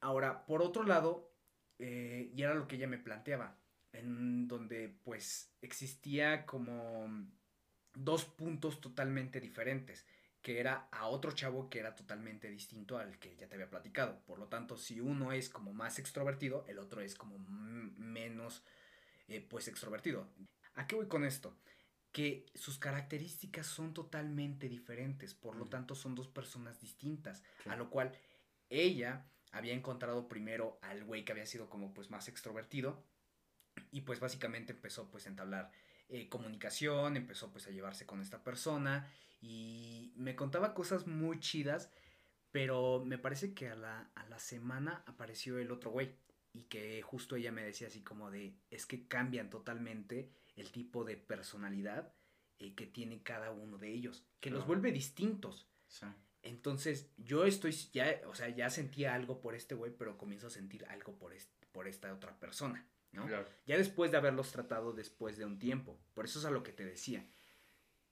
Ahora, 0.00 0.44
por 0.44 0.62
otro 0.62 0.84
lado, 0.84 1.32
eh, 1.78 2.30
y 2.34 2.42
era 2.42 2.54
lo 2.54 2.68
que 2.68 2.76
ella 2.76 2.86
me 2.86 2.98
planteaba, 2.98 3.58
en 3.92 4.46
donde 4.46 4.88
pues 5.04 5.54
existía 5.62 6.44
como 6.44 7.26
dos 7.96 8.24
puntos 8.24 8.80
totalmente 8.80 9.40
diferentes, 9.40 10.04
que 10.42 10.60
era 10.60 10.88
a 10.92 11.06
otro 11.06 11.32
chavo 11.32 11.68
que 11.68 11.80
era 11.80 11.96
totalmente 11.96 12.48
distinto 12.48 12.98
al 12.98 13.18
que 13.18 13.34
ya 13.36 13.48
te 13.48 13.54
había 13.54 13.70
platicado. 13.70 14.20
Por 14.26 14.38
lo 14.38 14.46
tanto, 14.46 14.76
si 14.76 15.00
uno 15.00 15.32
es 15.32 15.48
como 15.48 15.72
más 15.72 15.98
extrovertido, 15.98 16.64
el 16.68 16.78
otro 16.78 17.00
es 17.00 17.14
como 17.14 17.38
menos 17.38 18.62
eh, 19.28 19.40
pues 19.40 19.66
extrovertido. 19.66 20.28
¿A 20.74 20.86
qué 20.86 20.94
voy 20.94 21.08
con 21.08 21.24
esto? 21.24 21.56
Que 22.12 22.46
sus 22.54 22.78
características 22.78 23.66
son 23.66 23.92
totalmente 23.92 24.68
diferentes, 24.68 25.34
por 25.34 25.56
lo 25.56 25.66
tanto 25.66 25.94
son 25.94 26.14
dos 26.14 26.28
personas 26.28 26.80
distintas, 26.80 27.42
a 27.66 27.76
lo 27.76 27.90
cual 27.90 28.12
ella 28.68 29.26
había 29.52 29.74
encontrado 29.74 30.28
primero 30.28 30.78
al 30.82 31.04
güey 31.04 31.24
que 31.24 31.32
había 31.32 31.46
sido 31.46 31.68
como 31.70 31.94
pues 31.94 32.10
más 32.10 32.28
extrovertido 32.28 33.02
y 33.90 34.02
pues 34.02 34.20
básicamente 34.20 34.72
empezó 34.72 35.10
pues 35.10 35.26
a 35.26 35.30
entablar 35.30 35.70
eh, 36.08 36.28
comunicación, 36.28 37.16
empezó 37.16 37.50
pues 37.50 37.66
a 37.66 37.70
llevarse 37.70 38.06
con 38.06 38.20
esta 38.20 38.42
persona 38.42 39.10
y 39.40 40.12
me 40.16 40.36
contaba 40.36 40.74
cosas 40.74 41.06
muy 41.06 41.40
chidas, 41.40 41.90
pero 42.52 43.04
me 43.04 43.18
parece 43.18 43.54
que 43.54 43.68
a 43.68 43.74
la, 43.74 44.10
a 44.14 44.26
la 44.26 44.38
semana 44.38 45.02
apareció 45.06 45.58
el 45.58 45.70
otro 45.70 45.90
güey 45.90 46.14
y 46.52 46.62
que 46.64 47.02
justo 47.02 47.36
ella 47.36 47.52
me 47.52 47.62
decía 47.62 47.88
así 47.88 48.02
como 48.02 48.30
de, 48.30 48.54
es 48.70 48.86
que 48.86 49.06
cambian 49.06 49.50
totalmente 49.50 50.30
el 50.56 50.70
tipo 50.70 51.04
de 51.04 51.16
personalidad 51.16 52.12
eh, 52.58 52.74
que 52.74 52.86
tiene 52.86 53.22
cada 53.22 53.50
uno 53.50 53.76
de 53.76 53.92
ellos, 53.92 54.24
que 54.40 54.50
los 54.50 54.66
vuelve 54.66 54.90
distintos. 54.90 55.68
Entonces, 56.42 57.10
yo 57.18 57.44
estoy, 57.44 57.72
ya, 57.92 58.22
o 58.26 58.34
sea, 58.34 58.48
ya 58.48 58.70
sentía 58.70 59.14
algo 59.14 59.40
por 59.40 59.54
este 59.54 59.74
güey, 59.74 59.92
pero 59.92 60.16
comienzo 60.16 60.46
a 60.46 60.50
sentir 60.50 60.86
algo 60.86 61.18
por, 61.18 61.34
por 61.72 61.86
esta 61.86 62.12
otra 62.14 62.38
persona, 62.38 62.86
¿no? 63.16 63.26
Ya 63.66 63.76
después 63.76 64.10
de 64.10 64.18
haberlos 64.18 64.52
tratado 64.52 64.92
después 64.92 65.36
de 65.36 65.44
un 65.44 65.58
tiempo. 65.58 65.98
Por 66.14 66.24
eso 66.24 66.38
es 66.38 66.44
a 66.44 66.50
lo 66.50 66.62
que 66.62 66.72
te 66.72 66.84
decía. 66.84 67.26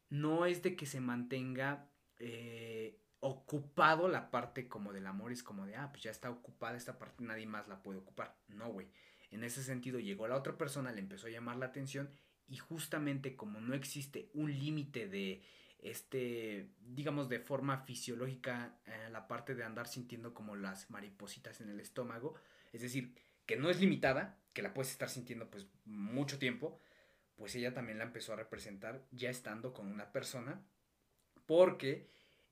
No 0.09 0.47
es 0.47 0.63
de 0.63 0.75
que 0.75 0.87
se 0.87 1.01
mantenga 1.01 1.91
eh, 2.19 3.01
ocupado 3.21 4.09
la 4.09 4.31
parte 4.31 4.69
como 4.69 4.93
del 4.93 5.07
amor, 5.07 5.33
es 5.33 5.43
como 5.43 5.67
de, 5.67 5.77
ah, 5.77 5.91
pues 5.91 6.03
ya 6.03 6.11
está 6.11 6.31
ocupada 6.31 6.77
esta 6.77 6.99
parte, 6.99 7.23
nadie 7.25 7.47
más 7.47 7.69
la 7.69 7.83
puede 7.83 7.99
ocupar. 7.99 8.37
No, 8.49 8.71
güey. 8.71 8.89
En 9.31 9.45
ese 9.45 9.63
sentido, 9.63 9.99
llegó 9.99 10.29
la 10.29 10.37
otra 10.37 10.57
persona, 10.57 10.93
le 10.93 11.01
empezó 11.01 11.27
a 11.27 11.31
llamar 11.31 11.57
la 11.57 11.67
atención 11.67 12.11
y 12.47 12.57
justamente 12.57 13.37
como 13.37 13.61
no 13.61 13.75
existe 13.75 14.31
un 14.35 14.53
límite 14.53 15.09
de 15.09 15.43
este, 15.85 16.71
digamos, 16.81 17.29
de 17.29 17.41
forma 17.41 17.79
fisiológica, 17.85 18.79
eh, 18.87 19.09
la 19.11 19.29
parte 19.29 19.55
de 19.55 19.65
andar 19.65 19.87
sintiendo 19.87 20.33
como 20.33 20.57
las 20.57 20.91
maripositas 20.91 21.61
en 21.61 21.69
el 21.69 21.79
estómago, 21.79 22.35
es 22.73 22.81
decir, 22.81 23.15
que 23.47 23.57
no 23.57 23.71
es 23.71 23.81
limitada, 23.81 24.39
que 24.53 24.63
la 24.63 24.75
puedes 24.75 24.93
estar 24.93 25.09
sintiendo 25.09 25.51
pues 25.51 25.67
mucho 25.85 26.39
tiempo, 26.39 26.79
pues 27.37 27.55
ella 27.55 27.75
también 27.75 27.99
la 27.99 28.05
empezó 28.05 28.33
a 28.33 28.37
representar 28.37 29.05
ya 29.11 29.31
estando 29.31 29.73
con 29.73 29.91
una 29.91 30.13
persona, 30.13 30.65
porque 31.47 32.09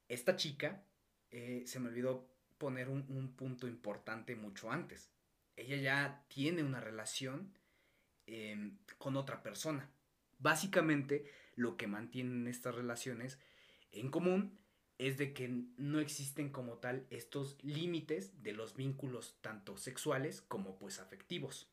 esta 0.09 0.37
chica, 0.37 0.85
eh, 1.31 1.63
se 1.67 1.81
me 1.81 1.89
olvidó 1.89 2.29
poner 2.59 2.89
un, 2.89 3.35
punto 3.37 3.67
importante 3.67 4.37
mucho 4.37 4.71
antes, 4.71 5.11
ella 5.57 5.77
ya 5.77 6.25
tiene 6.29 6.63
una 6.63 6.81
relación 6.81 7.53
em, 8.27 8.79
con 8.99 9.17
otra 9.17 9.43
persona. 9.43 9.91
Básicamente, 10.39 11.31
lo 11.55 11.77
que 11.77 11.87
mantienen 11.87 12.47
estas 12.47 12.75
relaciones 12.75 13.39
en 13.93 14.11
común 14.11 14.59
es 14.99 15.19
de 15.19 15.33
que 15.33 15.49
no 15.77 16.01
existen 16.01 16.51
como 16.51 16.79
tal 16.79 17.07
estos 17.11 17.57
límites 17.63 18.43
de 18.43 18.53
los 18.53 18.77
vínculos 18.77 19.37
tanto 19.41 19.77
sexuales 19.77 20.43
como 20.43 20.77
pues 20.79 20.99
afectivos. 20.99 21.69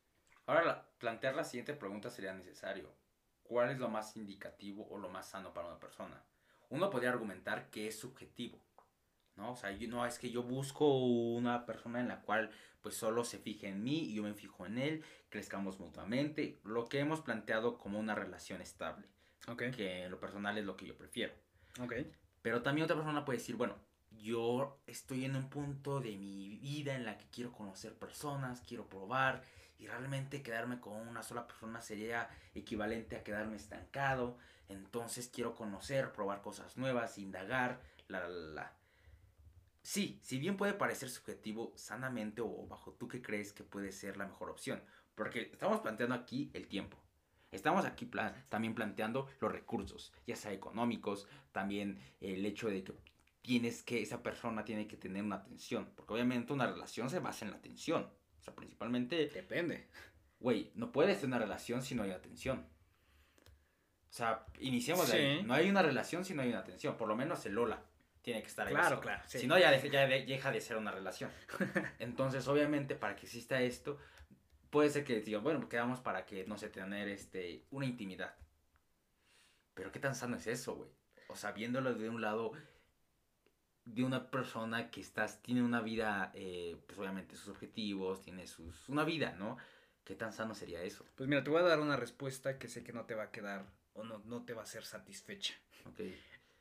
Ahora, 0.46 0.90
plantear 0.98 1.36
la 1.36 1.44
siguiente 1.44 1.74
pregunta 1.74 2.10
sería 2.10 2.34
necesario. 2.34 2.92
¿Cuál 3.42 3.70
es 3.70 3.78
lo 3.78 3.88
más 3.88 4.16
indicativo 4.16 4.88
o 4.90 4.98
lo 4.98 5.08
más 5.08 5.28
sano 5.28 5.52
para 5.52 5.68
una 5.68 5.80
persona? 5.80 6.22
Uno 6.70 6.90
podría 6.90 7.10
argumentar 7.10 7.70
que 7.70 7.88
es 7.88 7.98
subjetivo, 7.98 8.58
¿no? 9.36 9.52
O 9.52 9.56
sea, 9.56 9.70
no 9.88 10.06
es 10.06 10.18
que 10.18 10.30
yo 10.30 10.42
busco 10.42 10.98
una 10.98 11.66
persona 11.66 12.00
en 12.00 12.08
la 12.08 12.22
cual 12.22 12.50
pues 12.80 12.94
solo 12.96 13.24
se 13.24 13.38
fije 13.38 13.68
en 13.68 13.82
mí 13.82 14.04
y 14.04 14.14
yo 14.14 14.22
me 14.22 14.34
fijo 14.34 14.66
en 14.66 14.78
él, 14.78 15.04
crezcamos 15.28 15.78
mutuamente, 15.78 16.58
lo 16.64 16.88
que 16.88 17.00
hemos 17.00 17.20
planteado 17.20 17.76
como 17.76 17.98
una 17.98 18.14
relación 18.14 18.60
estable. 18.60 19.06
Que 19.72 20.04
en 20.04 20.10
lo 20.10 20.20
personal 20.20 20.56
es 20.58 20.64
lo 20.64 20.76
que 20.76 20.86
yo 20.86 20.96
prefiero. 20.96 21.34
Pero 22.42 22.62
también 22.62 22.84
otra 22.84 22.96
persona 22.96 23.24
puede 23.24 23.38
decir, 23.38 23.56
bueno, 23.56 23.76
yo 24.10 24.80
estoy 24.86 25.24
en 25.24 25.36
un 25.36 25.48
punto 25.48 26.00
de 26.00 26.16
mi 26.16 26.48
vida 26.48 26.94
en 26.94 27.04
la 27.04 27.16
que 27.18 27.26
quiero 27.30 27.52
conocer 27.52 27.94
personas, 27.94 28.62
quiero 28.66 28.88
probar 28.88 29.42
y 29.78 29.86
realmente 29.86 30.42
quedarme 30.42 30.80
con 30.80 30.94
una 31.08 31.22
sola 31.22 31.46
persona 31.46 31.80
sería 31.80 32.28
equivalente 32.54 33.16
a 33.16 33.24
quedarme 33.24 33.56
estancado. 33.56 34.36
Entonces 34.68 35.30
quiero 35.32 35.54
conocer, 35.54 36.12
probar 36.12 36.42
cosas 36.42 36.76
nuevas, 36.76 37.18
indagar, 37.18 37.80
la, 38.08 38.20
la, 38.20 38.28
la. 38.28 38.76
Sí, 39.82 40.20
si 40.22 40.38
bien 40.38 40.56
puede 40.56 40.74
parecer 40.74 41.08
subjetivo, 41.08 41.72
sanamente 41.76 42.42
o 42.42 42.66
bajo 42.66 42.92
tú 42.92 43.08
que 43.08 43.22
crees 43.22 43.52
que 43.52 43.64
puede 43.64 43.92
ser 43.92 44.16
la 44.16 44.26
mejor 44.26 44.50
opción. 44.50 44.82
Porque 45.14 45.50
estamos 45.52 45.80
planteando 45.80 46.14
aquí 46.14 46.50
el 46.52 46.68
tiempo. 46.68 46.98
Estamos 47.52 47.84
aquí 47.84 48.08
también 48.48 48.74
planteando 48.74 49.28
los 49.40 49.50
recursos, 49.50 50.12
ya 50.26 50.36
sea 50.36 50.52
económicos, 50.52 51.26
también 51.52 51.98
el 52.20 52.46
hecho 52.46 52.68
de 52.68 52.84
que 52.84 52.94
tienes 53.42 53.82
que, 53.82 54.02
esa 54.02 54.22
persona 54.22 54.64
tiene 54.64 54.86
que 54.86 54.96
tener 54.96 55.24
una 55.24 55.36
atención, 55.36 55.90
porque 55.96 56.12
obviamente 56.14 56.52
una 56.52 56.66
relación 56.66 57.10
se 57.10 57.18
basa 57.18 57.44
en 57.44 57.50
la 57.50 57.56
atención, 57.56 58.08
o 58.38 58.42
sea, 58.42 58.54
principalmente... 58.54 59.28
Depende. 59.28 59.88
Güey, 60.38 60.70
no 60.74 60.92
puedes 60.92 61.20
tener 61.20 61.36
una 61.36 61.38
relación 61.38 61.82
si 61.82 61.94
no 61.94 62.02
hay 62.02 62.12
atención. 62.12 62.66
O 64.08 64.12
sea, 64.12 64.46
iniciamos 64.60 65.10
de 65.10 65.18
ahí. 65.18 65.42
No 65.42 65.54
hay 65.54 65.68
una 65.68 65.82
relación 65.82 66.24
si 66.24 66.34
no 66.34 66.42
hay 66.42 66.48
una 66.48 66.60
atención, 66.60 66.96
por 66.96 67.08
lo 67.08 67.16
menos 67.16 67.44
el 67.46 67.54
Lola 67.54 67.82
tiene 68.22 68.42
que 68.42 68.48
estar 68.48 68.66
ahí. 68.66 68.74
Claro, 68.74 69.00
claro. 69.00 69.22
Si 69.26 69.46
no, 69.46 69.58
ya, 69.58 69.76
ya 69.76 70.06
deja 70.06 70.50
de 70.50 70.60
ser 70.60 70.76
una 70.76 70.90
relación. 70.90 71.30
Entonces, 71.98 72.46
obviamente, 72.48 72.94
para 72.94 73.16
que 73.16 73.26
exista 73.26 73.60
esto, 73.60 73.98
puede 74.70 74.90
ser 74.90 75.04
que 75.04 75.20
diga, 75.20 75.38
bueno, 75.40 75.68
quedamos 75.68 76.00
para 76.00 76.24
que, 76.24 76.46
no 76.46 76.56
sé, 76.56 76.68
tener 76.68 77.08
este, 77.08 77.64
una 77.70 77.86
intimidad. 77.86 78.34
Pero 79.74 79.92
qué 79.92 79.98
tan 79.98 80.14
sano 80.14 80.36
es 80.36 80.46
eso, 80.46 80.74
güey. 80.76 80.90
O 81.28 81.36
sea, 81.36 81.52
viéndolo 81.52 81.94
de 81.94 82.08
un 82.08 82.20
lado, 82.20 82.52
de 83.84 84.02
una 84.04 84.30
persona 84.30 84.90
que 84.90 85.00
estás, 85.00 85.42
tiene 85.42 85.62
una 85.62 85.80
vida, 85.80 86.30
eh, 86.34 86.76
pues 86.86 86.98
obviamente 86.98 87.36
sus 87.36 87.48
objetivos, 87.48 88.22
tiene 88.22 88.46
sus, 88.46 88.88
una 88.88 89.04
vida, 89.04 89.34
¿no? 89.38 89.58
¿Qué 90.04 90.14
tan 90.14 90.32
sano 90.32 90.54
sería 90.54 90.82
eso? 90.82 91.04
Pues 91.14 91.28
mira, 91.28 91.44
te 91.44 91.50
voy 91.50 91.60
a 91.60 91.64
dar 91.64 91.80
una 91.80 91.96
respuesta 91.96 92.58
que 92.58 92.68
sé 92.68 92.82
que 92.82 92.92
no 92.92 93.04
te 93.04 93.14
va 93.14 93.24
a 93.24 93.30
quedar 93.30 93.66
o 93.94 94.04
no, 94.04 94.18
no 94.24 94.44
te 94.44 94.54
va 94.54 94.62
a 94.62 94.66
ser 94.66 94.84
satisfecha. 94.84 95.54
Ok. 95.86 96.00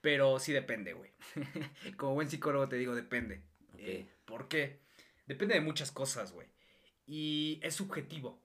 Pero 0.02 0.40
sí 0.40 0.54
depende, 0.54 0.94
güey. 0.94 1.12
Como 1.98 2.14
buen 2.14 2.30
psicólogo 2.30 2.70
te 2.70 2.78
digo, 2.78 2.96
depende. 2.96 3.42
Ok. 3.74 3.80
Eh, 3.80 4.10
¿Por 4.26 4.48
qué? 4.48 4.80
Depende 5.26 5.56
de 5.56 5.62
muchas 5.62 5.92
cosas, 5.92 6.32
güey. 6.32 6.48
Y 7.10 7.60
es 7.64 7.74
subjetivo. 7.74 8.40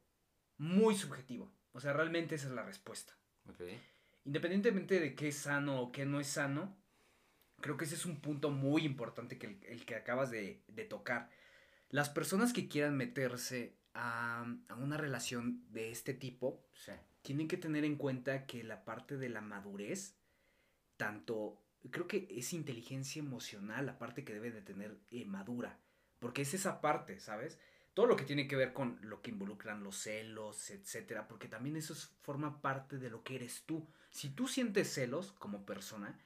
Muy 0.56 0.94
subjetivo. 0.94 1.52
O 1.72 1.80
sea, 1.80 1.92
realmente 1.92 2.34
esa 2.34 2.46
es 2.46 2.54
la 2.54 2.62
respuesta. 2.62 3.14
Independientemente 4.24 5.00
de 5.00 5.14
qué 5.14 5.28
es 5.28 5.36
sano 5.36 5.82
o 5.82 5.92
qué 5.92 6.06
no 6.06 6.18
es 6.18 6.28
sano, 6.28 6.74
creo 7.60 7.76
que 7.76 7.84
ese 7.84 7.96
es 7.96 8.06
un 8.06 8.22
punto 8.22 8.48
muy 8.48 8.86
importante 8.86 9.36
que 9.36 9.58
el, 9.68 9.84
que 9.84 9.96
acabas 9.96 10.30
de, 10.30 10.62
tocar. 10.88 11.28
Las 11.90 12.08
personas 12.08 12.54
que 12.54 12.66
quieran 12.66 12.96
meterse 12.96 13.76
a, 13.92 14.46
una 14.78 14.96
relación 14.96 15.70
de 15.70 15.90
este 15.90 16.14
tipo, 16.14 16.64
tienen 17.20 17.48
que 17.48 17.58
tener 17.58 17.84
en 17.84 17.96
cuenta 17.96 18.46
que 18.46 18.64
la 18.64 18.86
parte 18.86 19.18
de 19.18 19.28
la 19.28 19.42
madurez, 19.42 20.16
tanto, 20.96 21.62
creo 21.90 22.06
que 22.06 22.28
es 22.30 22.54
inteligencia 22.54 23.20
emocional, 23.20 23.84
la 23.84 23.98
parte 23.98 24.24
que 24.24 24.32
debe 24.32 24.52
de 24.52 24.62
tener 24.62 24.98
eh, 25.10 25.26
madura, 25.26 25.78
porque 26.18 26.40
es 26.42 26.54
esa 26.54 26.80
parte, 26.80 27.20
¿sabes? 27.20 27.58
Todo 27.94 28.06
lo 28.06 28.16
que 28.16 28.24
tiene 28.24 28.48
que 28.48 28.56
ver 28.56 28.72
con 28.72 28.98
lo 29.02 29.22
que 29.22 29.30
involucran 29.30 29.84
los 29.84 29.96
celos, 29.96 30.70
etcétera, 30.70 31.28
porque 31.28 31.48
también 31.48 31.76
eso 31.76 31.94
forma 32.22 32.60
parte 32.60 32.98
de 32.98 33.08
lo 33.08 33.22
que 33.22 33.36
eres 33.36 33.62
tú. 33.64 33.86
Si 34.10 34.30
tú 34.30 34.48
sientes 34.48 34.92
celos 34.92 35.32
como 35.38 35.64
persona, 35.64 36.18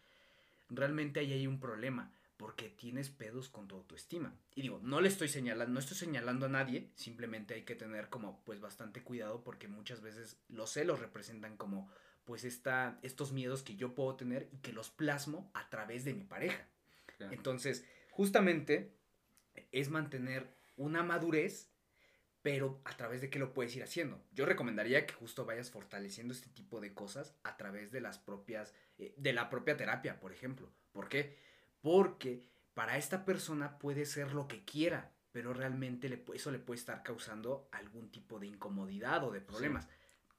realmente 0.70 1.20
ahí 1.20 1.32
hay 1.32 1.46
un 1.46 1.60
problema, 1.60 2.10
porque 2.38 2.70
tienes 2.70 3.10
pedos 3.10 3.50
con 3.50 3.68
tu 3.68 3.76
autoestima. 3.76 4.32
Y 4.54 4.62
digo, 4.62 4.80
no 4.82 5.00
le 5.00 5.08
estoy 5.08 5.28
señalando, 5.28 5.74
no 5.74 5.80
estoy 5.80 5.96
señalando 5.96 6.46
a 6.46 6.48
nadie, 6.48 6.88
simplemente 6.94 7.54
hay 7.54 7.62
que 7.62 7.74
tener 7.74 8.08
como 8.08 8.42
pues 8.44 8.60
bastante 8.60 9.02
cuidado 9.02 9.42
porque 9.44 9.68
muchas 9.68 10.00
veces 10.00 10.38
los 10.48 10.70
celos 10.70 11.00
representan 11.00 11.56
como 11.56 11.90
pues 12.24 12.44
esta, 12.44 12.98
estos 13.02 13.32
miedos 13.32 13.62
que 13.62 13.76
yo 13.76 13.94
puedo 13.94 14.14
tener 14.14 14.48
y 14.52 14.58
que 14.58 14.72
los 14.72 14.90
plasmo 14.90 15.50
a 15.52 15.68
través 15.68 16.04
de 16.04 16.14
mi 16.14 16.24
pareja. 16.24 16.66
Entonces, 17.18 17.84
justamente 18.10 18.92
es 19.72 19.90
mantener 19.90 20.57
una 20.78 21.02
madurez, 21.02 21.70
pero 22.40 22.80
a 22.84 22.96
través 22.96 23.20
de 23.20 23.28
qué 23.28 23.38
lo 23.38 23.52
puedes 23.52 23.76
ir 23.76 23.82
haciendo. 23.82 24.24
Yo 24.32 24.46
recomendaría 24.46 25.06
que 25.06 25.12
justo 25.12 25.44
vayas 25.44 25.70
fortaleciendo 25.70 26.32
este 26.32 26.48
tipo 26.48 26.80
de 26.80 26.94
cosas 26.94 27.34
a 27.42 27.56
través 27.56 27.92
de 27.92 28.00
las 28.00 28.18
propias, 28.18 28.74
eh, 28.96 29.14
de 29.18 29.32
la 29.32 29.50
propia 29.50 29.76
terapia, 29.76 30.18
por 30.18 30.32
ejemplo. 30.32 30.72
¿Por 30.92 31.08
qué? 31.08 31.36
Porque 31.82 32.48
para 32.74 32.96
esta 32.96 33.24
persona 33.24 33.78
puede 33.78 34.06
ser 34.06 34.32
lo 34.32 34.48
que 34.48 34.64
quiera, 34.64 35.12
pero 35.32 35.52
realmente 35.52 36.08
le, 36.08 36.24
eso 36.32 36.50
le 36.50 36.58
puede 36.58 36.78
estar 36.78 37.02
causando 37.02 37.68
algún 37.72 38.10
tipo 38.10 38.38
de 38.38 38.46
incomodidad 38.46 39.24
o 39.24 39.32
de 39.32 39.40
problemas. 39.40 39.88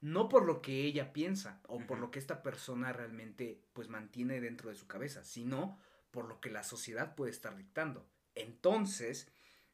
No 0.00 0.30
por 0.30 0.46
lo 0.46 0.62
que 0.62 0.84
ella 0.84 1.12
piensa 1.12 1.60
o 1.68 1.78
por 1.80 1.98
lo 1.98 2.10
que 2.10 2.18
esta 2.18 2.42
persona 2.42 2.92
realmente 2.92 3.62
pues 3.74 3.88
mantiene 3.88 4.40
dentro 4.40 4.70
de 4.70 4.76
su 4.76 4.86
cabeza, 4.86 5.22
sino 5.22 5.78
por 6.10 6.26
lo 6.26 6.40
que 6.40 6.50
la 6.50 6.62
sociedad 6.62 7.14
puede 7.14 7.30
estar 7.30 7.56
dictando. 7.56 8.08
Entonces, 8.34 9.30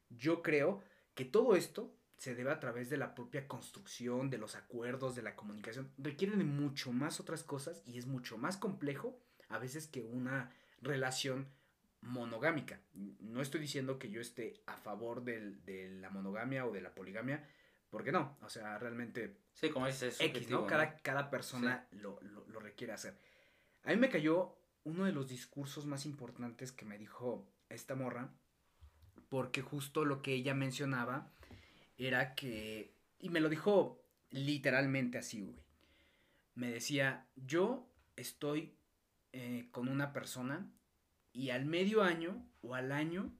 yo 0.09 0.41
creo 0.41 0.81
que 1.15 1.25
todo 1.25 1.55
esto 1.55 1.93
se 2.17 2.33
debe 2.33 2.51
a 2.51 2.59
través 2.59 2.89
de 2.89 2.97
la 2.97 3.13
propia 3.13 3.47
construcción, 3.47 4.29
de 4.29 4.37
los 4.37 4.55
acuerdos, 4.55 5.15
de 5.15 5.21
la 5.21 5.35
comunicación. 5.35 5.91
Requiere 5.97 6.35
de 6.35 6.43
mucho 6.43 6.91
más 6.91 7.19
otras 7.19 7.43
cosas 7.43 7.83
y 7.85 7.97
es 7.97 8.07
mucho 8.07 8.37
más 8.37 8.57
complejo 8.57 9.19
a 9.49 9.59
veces 9.59 9.87
que 9.87 10.01
una 10.01 10.51
relación 10.81 11.47
monogámica. 12.01 12.81
No 12.93 13.41
estoy 13.41 13.61
diciendo 13.61 13.99
que 13.99 14.09
yo 14.09 14.19
esté 14.19 14.61
a 14.65 14.77
favor 14.77 15.23
de 15.23 15.89
la 15.99 16.09
monogamia 16.09 16.65
o 16.65 16.71
de 16.71 16.81
la 16.81 16.93
poligamia, 16.93 17.47
porque 17.89 18.11
no, 18.11 18.37
o 18.41 18.49
sea, 18.49 18.77
realmente... 18.77 19.37
Sí, 19.53 19.69
como 19.69 19.87
dices, 19.87 20.19
X, 20.19 20.49
¿no? 20.49 20.67
Cada, 20.67 20.97
cada 20.97 21.29
persona 21.29 21.87
lo, 21.91 22.19
lo 22.21 22.59
requiere 22.59 22.93
hacer. 22.93 23.17
A 23.83 23.89
mí 23.89 23.97
me 23.97 24.09
cayó 24.09 24.57
uno 24.83 25.05
de 25.05 25.11
los 25.11 25.27
discursos 25.27 25.85
más 25.85 26.05
importantes 26.05 26.71
que 26.71 26.85
me 26.85 26.97
dijo 26.97 27.47
esta 27.69 27.95
morra, 27.95 28.29
porque 29.29 29.61
justo 29.61 30.05
lo 30.05 30.21
que 30.21 30.33
ella 30.33 30.53
mencionaba 30.53 31.31
era 31.97 32.35
que, 32.35 32.93
y 33.19 33.29
me 33.29 33.39
lo 33.39 33.49
dijo 33.49 34.01
literalmente 34.29 35.17
así, 35.17 35.41
güey. 35.41 35.57
Me 36.55 36.71
decía, 36.71 37.27
yo 37.35 37.87
estoy 38.15 38.73
eh, 39.31 39.67
con 39.71 39.87
una 39.87 40.13
persona 40.13 40.67
y 41.31 41.51
al 41.51 41.65
medio 41.65 42.01
año 42.01 42.43
o 42.61 42.73
al 42.73 42.91
año 42.91 43.31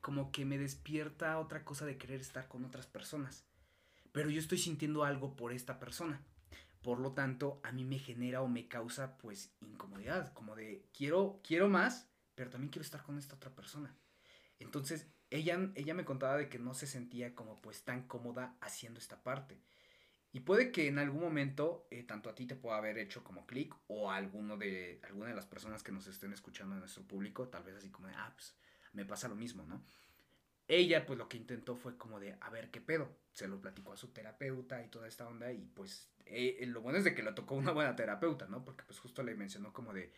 como 0.00 0.32
que 0.32 0.44
me 0.44 0.58
despierta 0.58 1.38
otra 1.38 1.64
cosa 1.64 1.86
de 1.86 1.96
querer 1.96 2.20
estar 2.20 2.48
con 2.48 2.64
otras 2.64 2.86
personas. 2.86 3.44
Pero 4.12 4.30
yo 4.30 4.40
estoy 4.40 4.58
sintiendo 4.58 5.04
algo 5.04 5.36
por 5.36 5.52
esta 5.52 5.78
persona. 5.78 6.20
Por 6.82 6.98
lo 6.98 7.12
tanto, 7.12 7.60
a 7.62 7.72
mí 7.72 7.84
me 7.84 7.98
genera 7.98 8.42
o 8.42 8.48
me 8.48 8.66
causa 8.66 9.18
pues 9.18 9.52
incomodidad, 9.60 10.32
como 10.32 10.56
de 10.56 10.86
quiero 10.96 11.40
quiero 11.44 11.68
más, 11.68 12.08
pero 12.34 12.50
también 12.50 12.70
quiero 12.70 12.84
estar 12.84 13.02
con 13.02 13.18
esta 13.18 13.36
otra 13.36 13.54
persona. 13.54 13.94
Entonces, 14.60 15.08
ella, 15.30 15.70
ella 15.74 15.94
me 15.94 16.04
contaba 16.04 16.36
de 16.36 16.48
que 16.48 16.58
no 16.58 16.74
se 16.74 16.86
sentía 16.86 17.34
como 17.34 17.60
pues 17.60 17.82
tan 17.82 18.06
cómoda 18.06 18.56
haciendo 18.60 19.00
esta 19.00 19.22
parte. 19.22 19.60
Y 20.32 20.40
puede 20.40 20.70
que 20.70 20.86
en 20.86 20.98
algún 20.98 21.20
momento 21.20 21.88
eh, 21.90 22.04
tanto 22.04 22.30
a 22.30 22.34
ti 22.34 22.46
te 22.46 22.54
pueda 22.54 22.76
haber 22.76 22.98
hecho 22.98 23.24
como 23.24 23.46
clic 23.46 23.74
o 23.88 24.10
a 24.10 24.16
alguno 24.16 24.56
de, 24.56 25.00
alguna 25.02 25.30
de 25.30 25.34
las 25.34 25.46
personas 25.46 25.82
que 25.82 25.90
nos 25.90 26.06
estén 26.06 26.32
escuchando 26.32 26.74
en 26.74 26.80
nuestro 26.80 27.02
público, 27.02 27.48
tal 27.48 27.64
vez 27.64 27.74
así 27.76 27.90
como 27.90 28.06
de, 28.06 28.14
ah, 28.14 28.32
pues 28.34 28.54
me 28.92 29.04
pasa 29.04 29.28
lo 29.28 29.34
mismo, 29.34 29.64
¿no? 29.64 29.84
Ella 30.68 31.04
pues 31.04 31.18
lo 31.18 31.28
que 31.28 31.36
intentó 31.36 31.74
fue 31.74 31.96
como 31.96 32.20
de, 32.20 32.36
a 32.40 32.50
ver 32.50 32.70
qué 32.70 32.80
pedo. 32.80 33.18
Se 33.32 33.48
lo 33.48 33.60
platicó 33.60 33.92
a 33.92 33.96
su 33.96 34.12
terapeuta 34.12 34.84
y 34.84 34.88
toda 34.88 35.08
esta 35.08 35.26
onda 35.26 35.52
y 35.52 35.64
pues 35.66 36.08
eh, 36.26 36.64
lo 36.66 36.80
bueno 36.80 36.98
es 36.98 37.04
de 37.04 37.14
que 37.14 37.24
lo 37.24 37.34
tocó 37.34 37.56
una 37.56 37.72
buena 37.72 37.96
terapeuta, 37.96 38.46
¿no? 38.46 38.64
Porque 38.64 38.84
pues 38.84 39.00
justo 39.00 39.24
le 39.24 39.34
mencionó 39.34 39.72
como 39.72 39.92
de, 39.92 40.12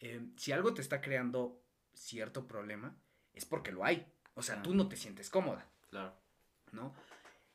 eh, 0.00 0.26
si 0.36 0.50
algo 0.50 0.74
te 0.74 0.82
está 0.82 1.00
creando 1.00 1.62
cierto 1.94 2.48
problema, 2.48 2.98
es 3.36 3.44
porque 3.44 3.70
lo 3.70 3.84
hay. 3.84 4.04
O 4.34 4.42
sea, 4.42 4.60
tú 4.62 4.74
no 4.74 4.88
te 4.88 4.96
sientes 4.96 5.30
cómoda. 5.30 5.64
Claro. 5.90 6.12
¿No? 6.72 6.92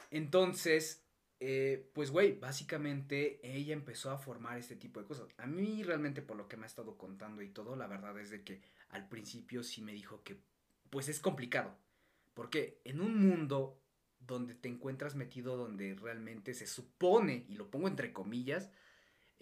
Entonces, 0.10 1.04
eh, 1.40 1.90
pues, 1.94 2.12
güey, 2.12 2.40
básicamente 2.40 3.40
ella 3.44 3.74
empezó 3.74 4.12
a 4.12 4.18
formar 4.18 4.58
este 4.58 4.76
tipo 4.76 5.02
de 5.02 5.08
cosas. 5.08 5.28
A 5.38 5.48
mí 5.48 5.84
realmente 5.84 6.22
por 6.22 6.38
lo 6.38 6.48
que 6.48 6.56
me 6.56 6.64
ha 6.64 6.68
estado 6.68 6.98
contando 6.98 7.42
y 7.42 7.50
todo, 7.50 7.76
la 7.76 7.88
verdad 7.88 8.18
es 8.20 8.30
de 8.30 8.44
que 8.44 8.62
al 8.90 9.10
principio 9.10 9.64
sí 9.64 9.82
me 9.82 9.92
dijo 9.92 10.24
que, 10.24 10.40
pues 10.90 11.10
es 11.10 11.20
complicado. 11.20 11.76
Porque 12.34 12.80
en 12.86 13.02
un 13.02 13.18
mundo 13.18 13.82
donde 14.20 14.56
te 14.56 14.70
encuentras 14.70 15.16
metido, 15.16 15.58
donde 15.58 15.96
realmente 15.96 16.54
se 16.54 16.68
supone, 16.68 17.46
y 17.50 17.56
lo 17.56 17.70
pongo 17.70 17.88
entre 17.88 18.14
comillas, 18.14 18.70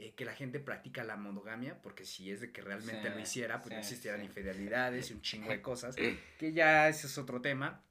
eh, 0.01 0.13
que 0.15 0.23
la 0.23 0.33
gente 0.33 0.62
practica 0.62 1.03
la 1.03 1.17
monogamia, 1.17 1.81
porque 1.81 2.05
si 2.05 2.31
es 2.31 2.39
de 2.39 2.53
que 2.53 2.62
realmente 2.62 3.09
lo 3.09 3.19
hiciera, 3.19 3.62
pues 3.62 3.73
no 3.73 3.81
existieran 3.81 4.23
infidelidades 4.23 5.12
y 5.12 5.13
un 5.13 5.21
chingo 5.21 5.49
de 5.49 5.62
cosas, 5.62 5.97
que 6.38 6.53
ya 6.53 6.88
ese 6.88 7.07
es 7.07 7.17
otro 7.17 7.41
tema. 7.41 7.83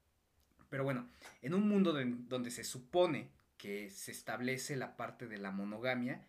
Pero 0.71 0.85
bueno, 0.85 1.07
en 1.43 1.53
un 1.53 1.69
mundo 1.69 1.93
donde 1.93 2.51
se 2.51 2.65
supone 2.65 3.29
que 3.59 3.91
se 3.91 4.11
establece 4.11 4.75
la 4.75 4.97
parte 4.97 5.27
de 5.27 5.37
la 5.37 5.51
monogamia, 5.51 6.25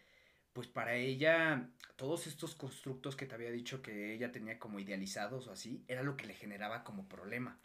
pues 0.51 0.67
para 0.67 0.95
ella 0.95 1.69
todos 1.95 2.27
estos 2.27 2.55
constructos 2.55 3.15
que 3.15 3.25
te 3.25 3.35
había 3.35 3.51
dicho 3.51 3.81
que 3.81 4.13
ella 4.13 4.33
tenía 4.33 4.59
como 4.59 4.81
idealizados 4.81 5.47
o 5.47 5.53
así, 5.53 5.85
era 5.87 6.03
lo 6.03 6.17
que 6.17 6.27
le 6.27 6.33
generaba 6.33 6.83
como 6.83 7.07
problema. 7.07 7.57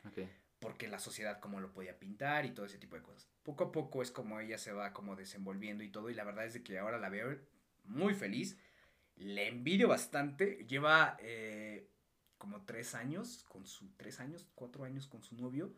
Porque 0.61 0.87
la 0.87 1.00
sociedad 1.00 1.40
como 1.40 1.59
lo 1.59 1.72
podía 1.72 1.98
pintar 1.98 2.46
y 2.46 2.53
todo 2.53 2.66
ese 2.66 2.79
tipo 2.79 2.94
de 2.94 3.03
cosas. 3.03 3.29
Poco 3.42 3.64
a 3.64 3.72
poco 3.72 4.03
es 4.03 4.12
como 4.12 4.38
ella 4.38 4.57
se 4.57 4.72
va 4.72 4.92
como 4.92 5.16
desenvolviendo 5.16 5.83
y 5.83 5.88
todo 5.88 6.11
y 6.11 6.14
la 6.14 6.22
verdad 6.22 6.46
es 6.46 6.55
de 6.55 6.62
que 6.62 6.79
ahora 6.79 6.98
la 6.98 7.09
veo 7.09 7.37
muy 7.85 8.14
feliz. 8.14 8.59
Le 9.16 9.49
envidio 9.49 9.88
bastante. 9.88 10.66
Lleva 10.68 11.16
eh, 11.20 11.88
como 12.38 12.64
tres 12.64 12.94
años 12.94 13.44
con 13.49 13.66
su. 13.66 13.92
Tres 13.97 14.20
años, 14.20 14.47
cuatro 14.55 14.85
años 14.85 15.07
con 15.07 15.23
su 15.23 15.37
novio. 15.37 15.75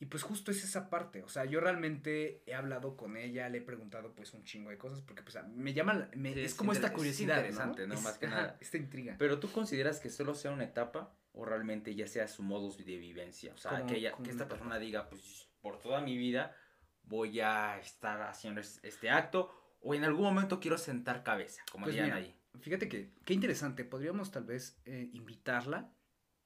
Y 0.00 0.06
pues 0.06 0.22
justo 0.22 0.52
es 0.52 0.62
esa 0.62 0.90
parte. 0.90 1.24
O 1.24 1.28
sea, 1.28 1.44
yo 1.44 1.58
realmente 1.58 2.44
he 2.46 2.54
hablado 2.54 2.96
con 2.96 3.16
ella, 3.16 3.48
le 3.48 3.58
he 3.58 3.62
preguntado 3.62 4.14
pues 4.14 4.32
un 4.32 4.44
chingo 4.44 4.70
de 4.70 4.78
cosas. 4.78 5.00
Porque 5.02 5.22
pues 5.22 5.36
me 5.48 5.74
llama. 5.74 6.08
es 6.12 6.54
como 6.54 6.72
esta 6.72 6.92
curiosidad. 6.92 7.38
interesante, 7.38 7.86
¿no? 7.86 8.00
Más 8.00 8.18
que 8.18 8.28
nada. 8.28 8.56
Esta 8.60 8.76
intriga. 8.76 9.16
Pero 9.18 9.40
tú 9.40 9.50
consideras 9.50 9.98
que 9.98 10.10
solo 10.10 10.34
sea 10.34 10.52
una 10.52 10.64
etapa 10.64 11.14
o 11.32 11.44
realmente 11.44 11.94
ya 11.94 12.06
sea 12.06 12.28
su 12.28 12.42
modus 12.42 12.78
de 12.78 12.96
vivencia. 12.96 13.52
O 13.54 13.56
sea, 13.56 13.84
que, 13.86 13.96
ella, 13.96 14.12
que 14.22 14.30
esta 14.30 14.48
persona 14.48 14.78
diga, 14.78 15.08
pues 15.08 15.48
por 15.60 15.80
toda 15.80 16.00
mi 16.00 16.16
vida 16.16 16.56
voy 17.04 17.40
a 17.40 17.78
estar 17.78 18.22
haciendo 18.22 18.60
este 18.60 19.10
acto 19.10 19.57
o 19.80 19.94
en 19.94 20.04
algún 20.04 20.24
momento 20.24 20.60
quiero 20.60 20.78
sentar 20.78 21.22
cabeza, 21.22 21.62
como 21.70 21.86
pues 21.86 21.98
ahí. 21.98 22.34
Fíjate 22.60 22.88
que, 22.88 23.12
qué 23.24 23.34
interesante, 23.34 23.84
podríamos 23.84 24.30
tal 24.30 24.44
vez 24.44 24.80
eh, 24.84 25.10
invitarla 25.12 25.92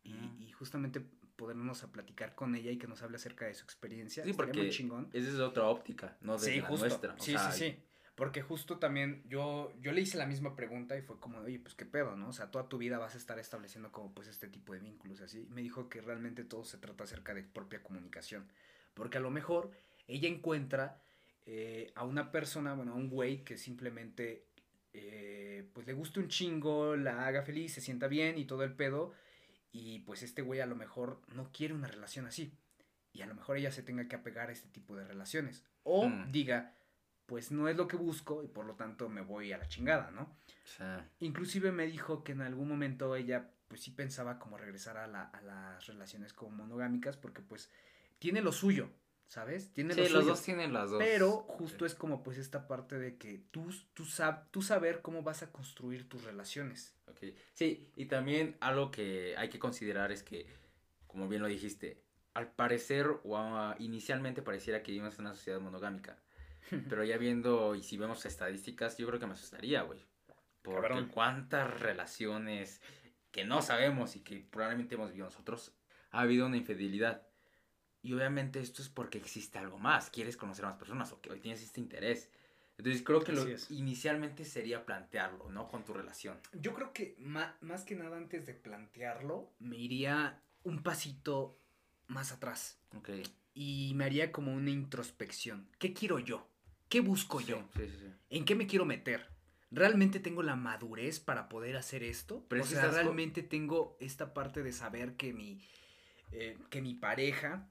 y, 0.02 0.50
justamente 0.52 1.00
podernos 1.36 1.82
a 1.82 1.90
platicar 1.90 2.34
con 2.34 2.54
ella 2.54 2.70
y 2.70 2.78
que 2.78 2.86
nos 2.86 3.02
hable 3.02 3.16
acerca 3.16 3.46
de 3.46 3.54
su 3.54 3.64
experiencia. 3.64 4.22
Sí, 4.22 4.32
porque 4.32 4.58
muy 4.58 4.70
chingón. 4.70 5.08
Esa 5.12 5.28
es 5.28 5.38
otra 5.40 5.64
óptica, 5.64 6.16
no 6.20 6.34
desde 6.34 6.60
la 6.60 6.68
nuestra. 6.68 7.16
sí, 7.18 7.36
sí, 7.36 7.52
sí. 7.52 7.76
Porque 8.14 8.42
justo 8.42 8.78
también 8.78 9.22
yo, 9.26 9.72
yo 9.80 9.90
le 9.92 10.02
hice 10.02 10.18
la 10.18 10.26
misma 10.26 10.54
pregunta 10.54 10.96
y 10.98 11.02
fue 11.02 11.18
como, 11.18 11.38
oye, 11.38 11.58
pues 11.58 11.74
qué 11.74 11.86
pedo, 11.86 12.14
¿no? 12.14 12.28
O 12.28 12.32
sea, 12.32 12.50
toda 12.50 12.68
tu 12.68 12.76
vida 12.76 12.98
vas 12.98 13.14
a 13.14 13.18
estar 13.18 13.38
estableciendo 13.38 13.90
como 13.90 14.12
pues 14.12 14.28
este 14.28 14.48
tipo 14.48 14.74
de 14.74 14.80
vínculos 14.80 15.22
así. 15.22 15.46
me 15.50 15.62
dijo 15.62 15.88
que 15.88 16.02
realmente 16.02 16.44
todo 16.44 16.64
se 16.64 16.76
trata 16.76 17.04
acerca 17.04 17.32
de 17.32 17.42
propia 17.42 17.82
comunicación. 17.82 18.52
Porque 18.92 19.16
a 19.16 19.20
lo 19.20 19.30
mejor 19.30 19.70
ella 20.06 20.28
encuentra 20.28 21.02
eh, 21.46 21.92
a 21.94 22.04
una 22.04 22.30
persona, 22.30 22.74
bueno, 22.74 22.92
a 22.92 22.96
un 22.96 23.08
güey 23.08 23.44
que 23.44 23.56
simplemente 23.56 24.46
eh, 24.92 25.68
pues 25.72 25.86
le 25.86 25.92
guste 25.92 26.20
un 26.20 26.28
chingo, 26.28 26.96
la 26.96 27.26
haga 27.26 27.42
feliz, 27.42 27.72
se 27.72 27.80
sienta 27.80 28.08
bien 28.08 28.38
y 28.38 28.44
todo 28.44 28.64
el 28.64 28.74
pedo. 28.74 29.12
Y 29.72 30.00
pues 30.00 30.22
este 30.22 30.42
güey 30.42 30.60
a 30.60 30.66
lo 30.66 30.76
mejor 30.76 31.22
no 31.34 31.50
quiere 31.50 31.74
una 31.74 31.88
relación 31.88 32.26
así. 32.26 32.58
Y 33.12 33.22
a 33.22 33.26
lo 33.26 33.34
mejor 33.34 33.56
ella 33.56 33.72
se 33.72 33.82
tenga 33.82 34.08
que 34.08 34.16
apegar 34.16 34.48
a 34.48 34.52
este 34.52 34.68
tipo 34.68 34.96
de 34.96 35.04
relaciones. 35.04 35.64
O 35.82 36.08
mm. 36.08 36.30
diga, 36.30 36.74
pues 37.26 37.50
no 37.50 37.68
es 37.68 37.76
lo 37.76 37.88
que 37.88 37.96
busco 37.96 38.42
y 38.42 38.48
por 38.48 38.66
lo 38.66 38.74
tanto 38.74 39.08
me 39.08 39.22
voy 39.22 39.52
a 39.52 39.58
la 39.58 39.68
chingada, 39.68 40.10
¿no? 40.10 40.36
Inclusive 41.20 41.72
me 41.72 41.86
dijo 41.86 42.24
que 42.24 42.32
en 42.32 42.42
algún 42.42 42.68
momento 42.68 43.14
ella 43.16 43.50
pues 43.68 43.82
sí 43.82 43.90
pensaba 43.90 44.38
como 44.38 44.58
regresar 44.58 44.96
a, 44.96 45.06
la, 45.06 45.24
a 45.24 45.40
las 45.42 45.86
relaciones 45.86 46.32
como 46.32 46.56
monogámicas 46.56 47.16
porque 47.16 47.42
pues 47.42 47.70
tiene 48.18 48.42
lo 48.42 48.52
suyo, 48.52 48.90
¿sabes? 49.26 49.72
Tiene 49.72 49.94
sí, 49.94 50.08
los 50.08 50.26
dos 50.26 50.42
tienen 50.42 50.72
las 50.72 50.90
dos. 50.90 50.98
Pero 50.98 51.30
justo 51.42 51.86
es 51.86 51.94
como 51.94 52.22
pues 52.22 52.38
esta 52.38 52.68
parte 52.68 52.98
de 52.98 53.16
que 53.16 53.44
tú, 53.50 53.70
tú, 53.94 54.04
sab, 54.04 54.50
tú 54.50 54.62
saber 54.62 55.02
cómo 55.02 55.22
vas 55.22 55.42
a 55.42 55.50
construir 55.50 56.08
tus 56.08 56.24
relaciones. 56.24 56.94
Okay. 57.06 57.36
Sí, 57.54 57.90
y 57.96 58.06
también 58.06 58.56
algo 58.60 58.90
que 58.90 59.34
hay 59.36 59.48
que 59.48 59.58
considerar 59.58 60.12
es 60.12 60.22
que, 60.22 60.46
como 61.06 61.28
bien 61.28 61.42
lo 61.42 61.48
dijiste, 61.48 62.02
al 62.34 62.52
parecer 62.52 63.06
o 63.24 63.74
inicialmente 63.78 64.42
pareciera 64.42 64.82
que 64.82 64.92
vivimos 64.92 65.14
en 65.18 65.26
una 65.26 65.34
sociedad 65.34 65.60
monogámica. 65.60 66.18
Pero 66.88 67.04
ya 67.04 67.16
viendo, 67.18 67.74
y 67.74 67.82
si 67.82 67.96
vemos 67.96 68.24
estadísticas, 68.24 68.96
yo 68.96 69.06
creo 69.06 69.20
que 69.20 69.26
me 69.26 69.32
asustaría, 69.32 69.82
güey. 69.82 70.04
Porque 70.62 71.08
cuántas 71.08 71.80
relaciones 71.80 72.80
que 73.32 73.44
no 73.44 73.62
sabemos 73.62 74.14
y 74.14 74.20
que 74.20 74.46
probablemente 74.48 74.94
hemos 74.94 75.08
vivido 75.08 75.26
nosotros, 75.26 75.74
ha 76.10 76.20
habido 76.20 76.46
una 76.46 76.56
infidelidad. 76.56 77.26
Y 78.02 78.12
obviamente 78.14 78.60
esto 78.60 78.82
es 78.82 78.88
porque 78.88 79.18
existe 79.18 79.58
algo 79.58 79.78
más. 79.78 80.10
Quieres 80.10 80.36
conocer 80.36 80.64
a 80.64 80.68
más 80.68 80.76
personas 80.76 81.12
o 81.12 81.20
que 81.20 81.30
hoy 81.30 81.40
tienes 81.40 81.62
este 81.62 81.80
interés. 81.80 82.28
Entonces 82.78 83.02
creo 83.02 83.22
que 83.22 83.32
lo 83.32 83.46
inicialmente 83.70 84.44
sería 84.44 84.84
plantearlo, 84.84 85.50
¿no? 85.50 85.68
Con 85.68 85.84
tu 85.84 85.92
relación. 85.92 86.38
Yo 86.52 86.74
creo 86.74 86.92
que 86.92 87.14
más 87.18 87.84
que 87.84 87.94
nada 87.94 88.16
antes 88.16 88.46
de 88.46 88.54
plantearlo, 88.54 89.52
me 89.60 89.76
iría 89.76 90.42
un 90.64 90.82
pasito 90.82 91.58
más 92.08 92.32
atrás. 92.32 92.78
Ok. 92.96 93.10
Y 93.54 93.92
me 93.94 94.04
haría 94.04 94.32
como 94.32 94.52
una 94.52 94.70
introspección. 94.70 95.68
¿Qué 95.78 95.92
quiero 95.92 96.18
yo? 96.18 96.48
¿Qué 96.88 97.00
busco 97.00 97.40
yo? 97.40 97.68
¿En 98.30 98.44
qué 98.44 98.54
me 98.54 98.66
quiero 98.66 98.84
meter? 98.84 99.28
¿Realmente 99.70 100.20
tengo 100.20 100.42
la 100.42 100.56
madurez 100.56 101.20
para 101.20 101.48
poder 101.48 101.76
hacer 101.76 102.02
esto? 102.02 102.44
Pero 102.48 102.62
o 102.62 102.66
sea, 102.66 102.90
realmente 102.90 103.42
tengo 103.42 103.96
esta 104.00 104.34
parte 104.34 104.62
de 104.62 104.72
saber 104.72 105.16
que 105.16 105.32
mi, 105.32 105.60
eh, 106.32 106.58
que 106.68 106.82
mi 106.82 106.94
pareja 106.94 107.68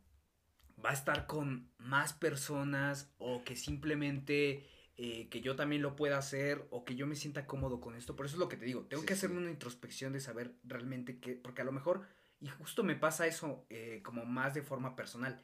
va 0.83 0.91
a 0.91 0.93
estar 0.93 1.27
con 1.27 1.69
más 1.77 2.13
personas 2.13 3.13
o 3.17 3.43
que 3.43 3.55
simplemente 3.55 4.67
eh, 4.97 5.29
que 5.29 5.41
yo 5.41 5.55
también 5.55 5.81
lo 5.81 5.95
pueda 5.95 6.17
hacer 6.17 6.67
o 6.69 6.85
que 6.85 6.95
yo 6.95 7.07
me 7.07 7.15
sienta 7.15 7.47
cómodo 7.47 7.81
con 7.81 7.95
esto. 7.95 8.15
Por 8.15 8.25
eso 8.25 8.35
es 8.35 8.39
lo 8.39 8.49
que 8.49 8.57
te 8.57 8.65
digo, 8.65 8.85
tengo 8.85 9.05
que 9.05 9.13
hacerme 9.13 9.37
una 9.37 9.49
introspección 9.49 10.13
de 10.13 10.19
saber 10.19 10.53
realmente 10.63 11.19
qué, 11.19 11.33
porque 11.33 11.61
a 11.61 11.65
lo 11.65 11.71
mejor, 11.71 12.05
y 12.39 12.47
justo 12.47 12.83
me 12.83 12.95
pasa 12.95 13.27
eso 13.27 13.65
eh, 13.69 14.01
como 14.03 14.25
más 14.25 14.53
de 14.53 14.61
forma 14.61 14.95
personal, 14.95 15.41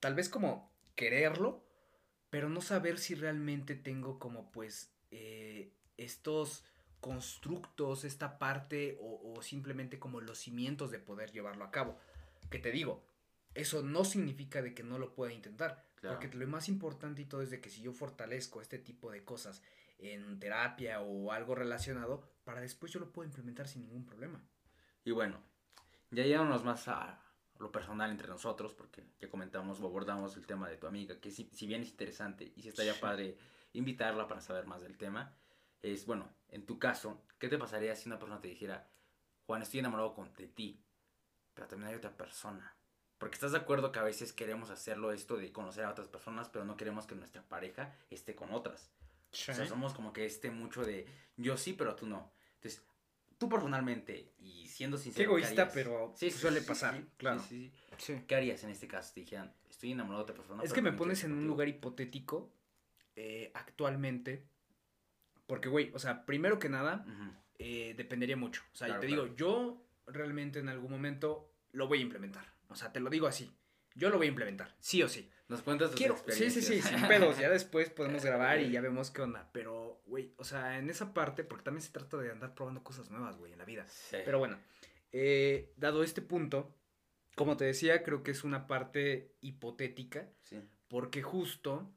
tal 0.00 0.14
vez 0.14 0.28
como 0.28 0.72
quererlo, 0.94 1.64
pero 2.30 2.48
no 2.48 2.60
saber 2.60 2.98
si 2.98 3.14
realmente 3.14 3.74
tengo 3.74 4.18
como 4.18 4.50
pues 4.50 4.92
eh, 5.10 5.72
estos 5.96 6.64
constructos, 7.00 8.04
esta 8.04 8.38
parte 8.38 8.98
o, 9.00 9.40
simplemente 9.40 9.98
como 9.98 10.20
los 10.20 10.38
cimientos 10.38 10.90
de 10.90 10.98
poder 10.98 11.30
llevarlo 11.30 11.64
a 11.64 11.70
cabo. 11.70 11.96
Que 12.50 12.58
te 12.58 12.72
digo, 12.72 13.04
eso 13.58 13.82
no 13.82 14.04
significa 14.04 14.62
de 14.62 14.74
que 14.74 14.82
no 14.82 14.98
lo 14.98 15.14
pueda 15.14 15.32
intentar, 15.32 15.84
porque 16.00 16.28
lo 16.28 16.46
más 16.46 16.68
importante 16.68 17.22
y 17.22 17.24
todo 17.24 17.42
es 17.42 17.50
de 17.50 17.60
que 17.60 17.70
si 17.70 17.82
yo 17.82 17.92
fortalezco 17.92 18.60
este 18.60 18.78
tipo 18.78 19.10
de 19.10 19.24
cosas 19.24 19.62
en 19.98 20.38
terapia 20.38 21.00
o 21.00 21.32
algo 21.32 21.54
relacionado, 21.54 22.22
para 22.44 22.60
después 22.60 22.92
yo 22.92 23.00
lo 23.00 23.12
puedo 23.12 23.26
implementar 23.26 23.66
sin 23.66 23.82
ningún 23.82 24.06
problema. 24.06 24.40
Y 25.04 25.10
bueno, 25.10 25.42
ya 26.10 26.22
llegamos 26.22 26.64
más 26.64 26.86
a, 26.86 27.20
lo 27.58 27.72
personal 27.72 28.10
entre 28.10 28.28
nosotros, 28.28 28.74
porque 28.74 29.04
ya 29.20 29.28
comentamos 29.28 29.80
o 29.80 29.86
abordamos 29.86 30.36
el 30.36 30.46
tema 30.46 30.68
de 30.68 30.76
tu 30.76 30.86
amiga, 30.86 31.18
que 31.20 31.30
si, 31.30 31.50
si 31.52 31.66
bien 31.66 31.82
es 31.82 31.90
interesante 31.90 32.52
y 32.54 32.62
si 32.62 32.68
está 32.68 32.84
ya 32.84 32.94
padre 32.94 33.36
invitarla 33.72 34.28
para 34.28 34.40
saber 34.40 34.66
más 34.66 34.82
del 34.82 34.96
tema, 34.96 35.34
es, 35.82 36.06
bueno, 36.06 36.28
en 36.50 36.64
tu 36.64 36.78
caso, 36.78 37.24
¿qué 37.38 37.48
te 37.48 37.58
pasaría 37.58 37.96
si 37.96 38.08
una 38.08 38.18
persona 38.18 38.40
te 38.40 38.48
dijera, 38.48 38.88
Juan, 39.46 39.62
estoy 39.62 39.80
enamorado 39.80 40.14
de 40.36 40.46
ti, 40.46 40.80
pero 41.54 41.66
también 41.66 41.90
hay 41.90 41.96
otra 41.96 42.16
persona? 42.16 42.77
Porque 43.18 43.34
estás 43.34 43.52
de 43.52 43.58
acuerdo 43.58 43.90
que 43.90 43.98
a 43.98 44.04
veces 44.04 44.32
queremos 44.32 44.70
hacerlo 44.70 45.12
esto 45.12 45.36
de 45.36 45.50
conocer 45.52 45.84
a 45.84 45.90
otras 45.90 46.08
personas, 46.08 46.48
pero 46.48 46.64
no 46.64 46.76
queremos 46.76 47.06
que 47.06 47.16
nuestra 47.16 47.42
pareja 47.42 47.94
esté 48.10 48.34
con 48.34 48.52
otras. 48.52 48.90
O 49.32 49.36
sea, 49.36 49.66
somos 49.66 49.92
como 49.92 50.12
que 50.12 50.24
esté 50.24 50.50
mucho 50.50 50.84
de 50.84 51.06
yo 51.36 51.56
sí, 51.56 51.72
pero 51.72 51.94
tú 51.96 52.06
no. 52.06 52.32
Entonces, 52.54 52.82
tú 53.36 53.48
personalmente, 53.48 54.32
y 54.38 54.66
siendo 54.68 54.96
sincero. 54.96 55.18
Qué 55.18 55.24
egoísta, 55.24 55.70
pero 55.72 56.12
sí, 56.16 56.30
suele 56.30 56.62
pasar, 56.62 57.02
claro. 57.16 57.42
¿Qué 58.26 58.34
harías 58.34 58.62
en 58.64 58.70
este 58.70 58.86
caso? 58.86 59.12
Te 59.14 59.20
dijeran, 59.20 59.52
estoy 59.68 59.92
enamorado 59.92 60.24
de 60.24 60.32
otra 60.32 60.36
persona. 60.36 60.62
Es 60.62 60.72
que 60.72 60.82
me 60.82 60.92
pones 60.92 61.24
en 61.24 61.32
un 61.32 61.46
lugar 61.46 61.68
hipotético 61.68 62.52
eh, 63.16 63.50
actualmente. 63.54 64.46
Porque, 65.46 65.68
güey, 65.68 65.90
o 65.94 65.98
sea, 65.98 66.26
primero 66.26 66.58
que 66.58 66.68
nada, 66.68 67.06
eh, 67.58 67.94
dependería 67.96 68.36
mucho. 68.36 68.62
O 68.72 68.76
sea, 68.76 69.00
te 69.00 69.06
digo, 69.06 69.34
yo 69.34 69.82
realmente 70.06 70.58
en 70.58 70.68
algún 70.68 70.90
momento 70.90 71.50
lo 71.72 71.88
voy 71.88 71.98
a 71.98 72.02
implementar. 72.02 72.57
O 72.68 72.76
sea, 72.76 72.92
te 72.92 73.00
lo 73.00 73.10
digo 73.10 73.26
así. 73.26 73.52
Yo 73.94 74.10
lo 74.10 74.18
voy 74.18 74.26
a 74.26 74.30
implementar, 74.30 74.74
sí 74.78 75.02
o 75.02 75.08
sí. 75.08 75.28
Nos 75.48 75.62
cuentas 75.62 75.90
tus 75.92 76.00
experiencias. 76.02 76.52
Sí, 76.52 76.60
sí, 76.60 76.82
sí, 76.82 76.88
sin 76.88 77.08
pedos. 77.08 77.38
Ya 77.38 77.48
después 77.48 77.88
podemos 77.90 78.22
grabar 78.24 78.60
y 78.60 78.70
ya 78.70 78.80
vemos 78.80 79.10
qué 79.10 79.22
onda. 79.22 79.48
Pero, 79.52 80.02
güey, 80.06 80.34
o 80.36 80.44
sea, 80.44 80.78
en 80.78 80.90
esa 80.90 81.14
parte, 81.14 81.42
porque 81.42 81.64
también 81.64 81.82
se 81.82 81.90
trata 81.90 82.18
de 82.18 82.30
andar 82.30 82.54
probando 82.54 82.84
cosas 82.84 83.10
nuevas, 83.10 83.38
güey, 83.38 83.52
en 83.52 83.58
la 83.58 83.64
vida. 83.64 83.86
Pero 84.10 84.38
bueno, 84.38 84.58
eh, 85.10 85.72
dado 85.76 86.02
este 86.04 86.20
punto, 86.20 86.74
como 87.34 87.56
te 87.56 87.64
decía, 87.64 88.02
creo 88.02 88.22
que 88.22 88.30
es 88.30 88.44
una 88.44 88.66
parte 88.66 89.34
hipotética. 89.40 90.28
Sí. 90.42 90.60
Porque 90.86 91.22
justo 91.22 91.90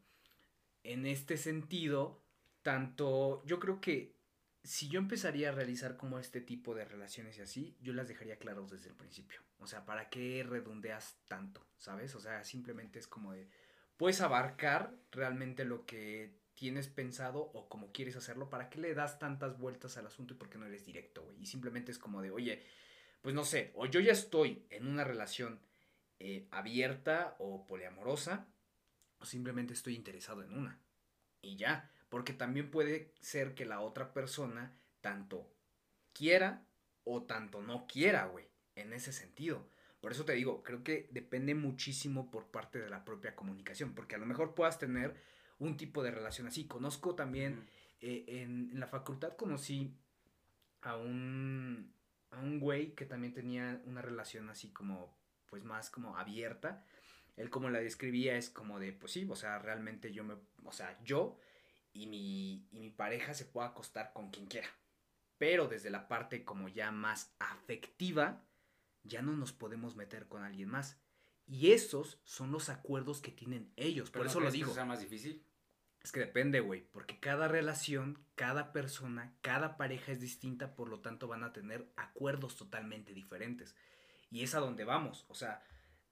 en 0.83 1.05
este 1.05 1.37
sentido, 1.37 2.23
tanto 2.61 3.43
yo 3.45 3.59
creo 3.59 3.81
que 3.81 4.15
si 4.63 4.89
yo 4.89 4.99
empezaría 4.99 5.49
a 5.49 5.53
realizar 5.53 5.97
como 5.97 6.19
este 6.19 6.41
tipo 6.41 6.75
de 6.75 6.85
relaciones 6.85 7.37
y 7.37 7.41
así, 7.41 7.77
yo 7.81 7.93
las 7.93 8.07
dejaría 8.07 8.37
claras 8.37 8.69
desde 8.69 8.89
el 8.89 8.95
principio. 8.95 9.41
O 9.59 9.67
sea, 9.67 9.85
¿para 9.85 10.09
qué 10.09 10.43
redondeas 10.47 11.17
tanto? 11.27 11.65
¿Sabes? 11.77 12.13
O 12.15 12.19
sea, 12.19 12.43
simplemente 12.43 12.99
es 12.99 13.07
como 13.07 13.33
de, 13.33 13.49
puedes 13.97 14.21
abarcar 14.21 14.95
realmente 15.11 15.65
lo 15.65 15.85
que 15.85 16.39
tienes 16.53 16.87
pensado 16.87 17.39
o 17.39 17.69
como 17.69 17.91
quieres 17.91 18.15
hacerlo, 18.15 18.49
¿para 18.49 18.69
qué 18.69 18.79
le 18.79 18.93
das 18.93 19.17
tantas 19.17 19.57
vueltas 19.57 19.97
al 19.97 20.05
asunto 20.05 20.33
y 20.33 20.37
por 20.37 20.49
qué 20.49 20.59
no 20.59 20.67
eres 20.67 20.85
directo, 20.85 21.23
güey? 21.23 21.41
Y 21.41 21.47
simplemente 21.47 21.91
es 21.91 21.97
como 21.97 22.21
de, 22.21 22.29
oye, 22.29 22.63
pues 23.21 23.33
no 23.33 23.43
sé, 23.45 23.71
o 23.75 23.87
yo 23.87 23.99
ya 23.99 24.11
estoy 24.11 24.65
en 24.69 24.87
una 24.87 25.03
relación 25.03 25.59
eh, 26.19 26.47
abierta 26.51 27.35
o 27.39 27.65
poliamorosa, 27.65 28.47
o 29.19 29.25
simplemente 29.25 29.73
estoy 29.73 29.95
interesado 29.95 30.43
en 30.43 30.53
una. 30.53 30.79
Y 31.41 31.55
ya, 31.55 31.90
porque 32.11 32.33
también 32.33 32.69
puede 32.69 33.13
ser 33.21 33.55
que 33.55 33.65
la 33.65 33.79
otra 33.79 34.11
persona 34.11 34.77
tanto 34.99 35.49
quiera 36.11 36.67
o 37.05 37.23
tanto 37.23 37.61
no 37.61 37.87
quiera, 37.87 38.25
güey, 38.25 38.49
en 38.75 38.91
ese 38.91 39.13
sentido. 39.13 39.65
Por 40.01 40.11
eso 40.11 40.25
te 40.25 40.33
digo, 40.33 40.61
creo 40.61 40.83
que 40.83 41.07
depende 41.11 41.55
muchísimo 41.55 42.29
por 42.29 42.51
parte 42.51 42.79
de 42.79 42.89
la 42.89 43.05
propia 43.05 43.33
comunicación, 43.33 43.95
porque 43.95 44.15
a 44.15 44.17
lo 44.17 44.25
mejor 44.25 44.55
puedas 44.55 44.77
tener 44.77 45.15
un 45.57 45.77
tipo 45.77 46.03
de 46.03 46.11
relación 46.11 46.47
así. 46.47 46.67
Conozco 46.67 47.15
también, 47.15 47.69
eh, 48.01 48.25
en, 48.27 48.77
la 48.77 48.87
facultad 48.87 49.37
conocí 49.37 49.95
a 50.81 50.97
un, 50.97 51.93
a 52.31 52.41
un 52.41 52.59
güey 52.59 52.93
que 52.93 53.05
también 53.05 53.33
tenía 53.33 53.81
una 53.85 54.01
relación 54.01 54.49
así 54.49 54.73
como, 54.73 55.17
pues 55.45 55.63
más 55.63 55.89
como 55.89 56.17
abierta. 56.17 56.83
Él 57.37 57.49
como 57.49 57.69
la 57.69 57.79
describía 57.79 58.35
es 58.35 58.49
como 58.49 58.81
de, 58.81 58.91
pues 58.91 59.13
sí, 59.13 59.25
o 59.29 59.35
sea, 59.37 59.59
realmente 59.59 60.11
yo 60.11 60.25
me, 60.25 60.35
o 60.65 60.73
sea, 60.73 61.01
yo 61.05 61.39
y 61.93 62.07
mi, 62.07 62.67
y 62.71 62.79
mi 62.79 62.89
pareja 62.89 63.33
se 63.33 63.45
puede 63.45 63.67
acostar 63.67 64.13
con 64.13 64.29
quien 64.31 64.47
quiera. 64.47 64.69
Pero 65.37 65.67
desde 65.67 65.89
la 65.89 66.07
parte 66.07 66.45
como 66.45 66.67
ya 66.67 66.91
más 66.91 67.33
afectiva, 67.39 68.45
ya 69.03 69.21
no 69.21 69.33
nos 69.33 69.53
podemos 69.53 69.95
meter 69.95 70.27
con 70.27 70.43
alguien 70.43 70.69
más. 70.69 70.99
Y 71.47 71.71
esos 71.71 72.21
son 72.23 72.51
los 72.51 72.69
acuerdos 72.69 73.21
que 73.21 73.31
tienen 73.31 73.73
ellos. 73.75 74.09
Por 74.11 74.25
eso 74.25 74.39
lo 74.39 74.51
digo. 74.51 74.69
¿Es 74.69 74.75
sea 74.75 74.85
más 74.85 75.01
difícil? 75.01 75.43
Es 76.03 76.11
que 76.11 76.19
depende, 76.19 76.59
güey. 76.61 76.81
Porque 76.91 77.19
cada 77.19 77.47
relación, 77.47 78.23
cada 78.35 78.71
persona, 78.71 79.35
cada 79.41 79.77
pareja 79.77 80.11
es 80.11 80.21
distinta. 80.21 80.75
Por 80.75 80.89
lo 80.89 81.01
tanto, 81.01 81.27
van 81.27 81.43
a 81.43 81.53
tener 81.53 81.91
acuerdos 81.95 82.55
totalmente 82.55 83.13
diferentes. 83.13 83.75
Y 84.29 84.43
es 84.43 84.55
a 84.55 84.59
donde 84.59 84.85
vamos. 84.85 85.25
O 85.27 85.35
sea, 85.35 85.61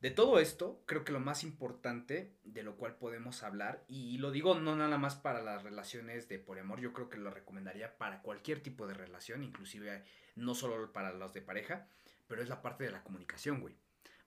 de 0.02 0.12
todo 0.12 0.40
esto, 0.40 0.82
creo 0.86 1.04
que 1.04 1.12
lo 1.12 1.20
más 1.20 1.44
importante 1.44 2.38
de 2.44 2.64
lo 2.64 2.78
cual 2.78 2.96
podemos 2.96 3.44
hablar, 3.44 3.84
y 3.88 4.18
lo 4.18 4.32
digo 4.32 4.56
no 4.56 4.76
nada 4.76 4.98
más 4.98 5.16
para 5.16 5.42
las 5.42 5.64
relaciones 5.64 6.30
de 6.30 6.40
poliamor, 6.40 6.80
yo 6.80 6.94
creo 6.94 7.10
que 7.10 7.18
lo 7.18 7.32
recomendaría 7.32 7.98
para 7.98 8.22
cualquier 8.22 8.62
tipo 8.62 8.88
de 8.88 8.94
relación, 8.94 9.44
inclusive 9.44 10.06
no 10.36 10.56
solo 10.56 10.94
para 10.94 11.12
los 11.12 11.34
de 11.34 11.42
pareja, 11.42 11.88
pero 12.28 12.42
es 12.42 12.48
la 12.48 12.62
parte 12.62 12.86
de 12.86 12.92
la 12.92 13.04
comunicación, 13.04 13.60
güey. 13.60 13.76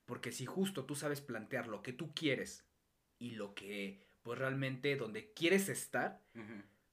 Porque 0.05 0.31
si 0.31 0.45
justo 0.45 0.85
tú 0.85 0.95
sabes 0.95 1.21
plantear 1.21 1.67
lo 1.67 1.81
que 1.81 1.93
tú 1.93 2.13
quieres 2.13 2.65
y 3.17 3.31
lo 3.31 3.55
que, 3.55 4.05
pues 4.21 4.37
realmente 4.37 4.95
donde 4.95 5.31
quieres 5.33 5.69
estar, 5.69 6.21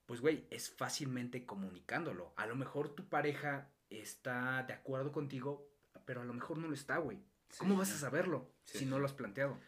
pues, 0.06 0.20
güey, 0.20 0.46
es 0.50 0.70
fácilmente 0.70 1.44
comunicándolo. 1.44 2.32
A 2.36 2.46
lo 2.46 2.56
mejor 2.56 2.94
tu 2.94 3.08
pareja 3.08 3.68
está 3.90 4.62
de 4.62 4.72
acuerdo 4.72 5.12
contigo, 5.12 5.68
pero 6.04 6.22
a 6.22 6.24
lo 6.24 6.32
mejor 6.32 6.58
no 6.58 6.68
lo 6.68 6.74
está, 6.74 6.98
güey. 6.98 7.18
¿Cómo 7.58 7.76
vas 7.76 7.92
a 7.92 7.98
saberlo 7.98 8.50
si 8.64 8.86
no 8.86 8.98
lo 8.98 9.06
has 9.06 9.12
planteado? 9.12 9.58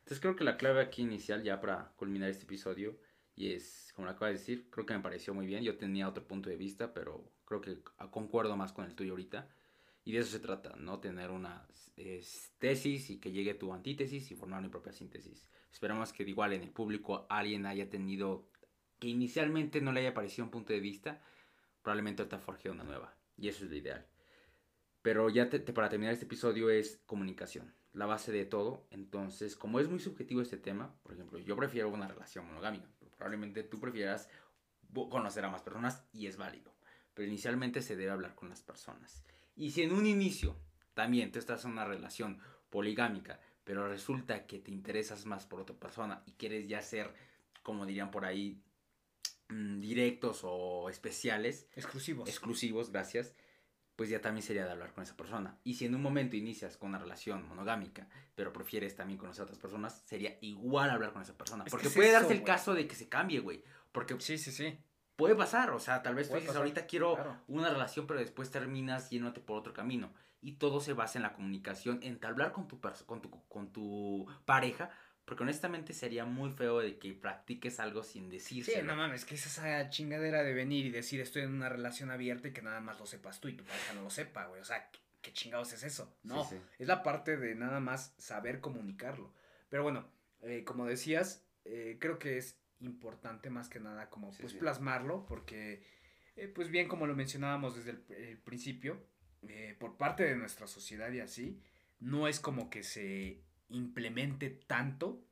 Entonces 0.00 0.20
creo 0.20 0.36
que 0.36 0.44
la 0.44 0.56
clave 0.56 0.80
aquí 0.80 1.02
inicial 1.02 1.42
ya 1.42 1.60
para 1.60 1.92
culminar 1.96 2.30
este 2.30 2.44
episodio 2.44 2.98
y 3.36 3.54
es, 3.54 3.92
como 3.94 4.06
lo 4.06 4.12
acabas 4.12 4.34
de 4.34 4.38
decir, 4.38 4.68
creo 4.70 4.84
que 4.84 4.92
me 4.92 5.00
pareció 5.00 5.32
muy 5.32 5.46
bien. 5.46 5.62
Yo 5.62 5.78
tenía 5.78 6.08
otro 6.08 6.26
punto 6.26 6.50
de 6.50 6.56
vista, 6.56 6.92
pero 6.92 7.32
creo 7.46 7.60
que 7.60 7.78
concuerdo 8.10 8.56
más 8.56 8.72
con 8.72 8.84
el 8.84 8.94
tuyo 8.94 9.12
ahorita. 9.12 9.48
Y 10.04 10.12
de 10.12 10.18
eso 10.18 10.30
se 10.30 10.40
trata, 10.40 10.74
¿no? 10.76 10.98
Tener 10.98 11.30
una 11.30 11.66
tesis 12.58 13.10
y 13.10 13.18
que 13.18 13.32
llegue 13.32 13.54
tu 13.54 13.72
antítesis 13.72 14.30
y 14.30 14.34
formar 14.34 14.62
mi 14.62 14.68
propia 14.68 14.92
síntesis. 14.92 15.46
Esperamos 15.72 16.12
que 16.12 16.24
igual 16.24 16.52
en 16.52 16.62
el 16.62 16.70
público 16.70 17.26
alguien 17.30 17.64
haya 17.64 17.88
tenido, 17.88 18.50
que 18.98 19.08
inicialmente 19.08 19.80
no 19.80 19.92
le 19.92 20.00
haya 20.00 20.14
parecido 20.14 20.44
un 20.44 20.50
punto 20.50 20.72
de 20.72 20.80
vista, 20.80 21.22
probablemente 21.82 22.22
ahorita 22.22 22.38
forje 22.40 22.70
una 22.70 22.84
nueva. 22.84 23.14
Y 23.36 23.48
eso 23.48 23.64
es 23.64 23.70
lo 23.70 23.76
ideal. 23.76 24.06
Pero 25.02 25.30
ya 25.30 25.48
para 25.74 25.88
terminar 25.88 26.12
este 26.12 26.26
episodio 26.26 26.68
es 26.68 27.00
comunicación, 27.06 27.72
la 27.92 28.06
base 28.06 28.32
de 28.32 28.44
todo. 28.44 28.86
Entonces, 28.90 29.56
como 29.56 29.80
es 29.80 29.88
muy 29.88 29.98
subjetivo 29.98 30.42
este 30.42 30.58
tema, 30.58 30.94
por 31.02 31.12
ejemplo, 31.12 31.38
yo 31.38 31.56
prefiero 31.56 31.88
una 31.88 32.06
relación 32.06 32.46
monogámica, 32.46 32.86
pero 32.98 33.10
probablemente 33.12 33.62
tú 33.62 33.80
prefieras 33.80 34.28
conocer 34.92 35.44
a 35.44 35.50
más 35.50 35.62
personas 35.62 36.04
y 36.12 36.26
es 36.26 36.36
válido. 36.36 36.74
Pero 37.14 37.28
inicialmente 37.28 37.80
se 37.80 37.96
debe 37.96 38.10
hablar 38.10 38.34
con 38.34 38.50
las 38.50 38.62
personas. 38.62 39.24
Y 39.56 39.70
si 39.70 39.82
en 39.82 39.92
un 39.92 40.06
inicio 40.06 40.56
también 40.92 41.32
tú 41.32 41.38
estás 41.38 41.64
en 41.64 41.72
una 41.72 41.86
relación 41.86 42.38
poligámica, 42.68 43.40
pero 43.64 43.88
resulta 43.88 44.46
que 44.46 44.58
te 44.58 44.70
interesas 44.70 45.24
más 45.24 45.46
por 45.46 45.60
otra 45.60 45.76
persona 45.76 46.22
y 46.26 46.32
quieres 46.32 46.68
ya 46.68 46.82
ser, 46.82 47.14
como 47.62 47.86
dirían 47.86 48.10
por 48.10 48.26
ahí, 48.26 48.62
mm, 49.48 49.80
directos 49.80 50.40
o 50.42 50.90
especiales. 50.90 51.68
Exclusivos. 51.74 52.28
Exclusivos, 52.28 52.90
gracias 52.90 53.34
pues 54.00 54.08
ya 54.08 54.22
también 54.22 54.42
sería 54.42 54.64
de 54.64 54.70
hablar 54.70 54.94
con 54.94 55.04
esa 55.04 55.14
persona. 55.14 55.58
Y 55.62 55.74
si 55.74 55.84
en 55.84 55.94
un 55.94 56.00
momento 56.00 56.34
inicias 56.34 56.78
con 56.78 56.88
una 56.88 56.98
relación 56.98 57.46
monogámica, 57.46 58.08
pero 58.34 58.50
prefieres 58.50 58.96
también 58.96 59.18
conocer 59.18 59.42
a 59.42 59.44
otras 59.44 59.58
personas, 59.58 60.00
sería 60.06 60.38
igual 60.40 60.88
hablar 60.88 61.12
con 61.12 61.20
esa 61.20 61.36
persona. 61.36 61.66
porque 61.66 61.90
puede 61.90 62.10
darse 62.10 62.32
el 62.32 62.42
caso 62.42 62.72
de 62.72 62.88
que 62.88 62.94
se 62.94 63.10
cambie, 63.10 63.40
güey. 63.40 63.62
Porque 63.92 64.18
sí, 64.18 64.38
sí, 64.38 64.52
sí. 64.52 64.78
Puede 65.16 65.34
pasar, 65.34 65.68
o 65.72 65.78
sea, 65.78 66.02
tal 66.02 66.14
vez 66.14 66.30
tú 66.30 66.36
dices, 66.36 66.56
ahorita 66.56 66.86
quiero 66.86 67.42
una 67.46 67.68
relación, 67.68 68.06
pero 68.06 68.20
después 68.20 68.50
terminas 68.50 69.10
yéndote 69.10 69.40
por 69.40 69.58
otro 69.58 69.74
camino. 69.74 70.14
Y 70.40 70.52
todo 70.52 70.80
se 70.80 70.94
basa 70.94 71.18
en 71.18 71.24
la 71.24 71.34
comunicación, 71.34 72.00
en 72.02 72.18
hablar 72.24 72.52
con 72.52 72.68
tu, 72.68 72.80
con 73.04 73.20
tu, 73.20 73.30
con 73.48 73.70
tu 73.70 74.26
pareja 74.46 74.88
porque 75.24 75.44
honestamente 75.44 75.92
sería 75.92 76.24
muy 76.24 76.50
feo 76.50 76.80
de 76.80 76.98
que 76.98 77.12
practiques 77.12 77.78
algo 77.78 78.02
sin 78.02 78.28
decirse. 78.28 78.72
Sí, 78.72 78.82
no 78.82 78.96
mames, 78.96 79.24
que 79.24 79.36
es 79.36 79.46
esa 79.46 79.88
chingadera 79.90 80.42
de 80.42 80.52
venir 80.52 80.86
y 80.86 80.90
decir 80.90 81.20
estoy 81.20 81.42
en 81.42 81.54
una 81.54 81.68
relación 81.68 82.10
abierta 82.10 82.48
y 82.48 82.52
que 82.52 82.62
nada 82.62 82.80
más 82.80 82.98
lo 82.98 83.06
sepas 83.06 83.40
tú 83.40 83.48
y 83.48 83.52
tu 83.54 83.64
pareja 83.64 83.92
no 83.94 84.02
lo 84.02 84.10
sepa, 84.10 84.46
güey. 84.46 84.60
O 84.60 84.64
sea, 84.64 84.90
¿qué, 85.22 85.32
chingados 85.32 85.72
es 85.72 85.84
eso? 85.84 86.16
No, 86.24 86.48
es 86.78 86.86
la 86.88 87.02
parte 87.02 87.36
de 87.36 87.54
nada 87.54 87.80
más 87.80 88.14
saber 88.18 88.60
comunicarlo. 88.60 89.32
Pero 89.68 89.84
bueno, 89.84 90.10
eh, 90.42 90.64
como 90.64 90.86
decías, 90.86 91.44
eh, 91.64 91.98
creo 92.00 92.18
que 92.18 92.38
es 92.38 92.58
importante 92.80 93.50
más 93.50 93.68
que 93.68 93.78
nada 93.78 94.10
como 94.10 94.32
pues 94.32 94.54
plasmarlo, 94.54 95.26
porque 95.26 95.84
eh, 96.34 96.48
pues 96.48 96.70
bien 96.70 96.88
como 96.88 97.06
lo 97.06 97.14
mencionábamos 97.14 97.76
desde 97.76 97.90
el 97.90 98.38
principio, 98.38 99.06
por 99.78 99.96
parte 99.96 100.24
de 100.24 100.36
nuestra 100.36 100.66
sociedad 100.66 101.10
y 101.12 101.20
así, 101.20 101.62
no 101.98 102.28
es 102.28 102.40
como 102.40 102.68
que 102.68 102.82
se 102.82 103.42
implemente 103.70 104.50
tanto 104.50 105.24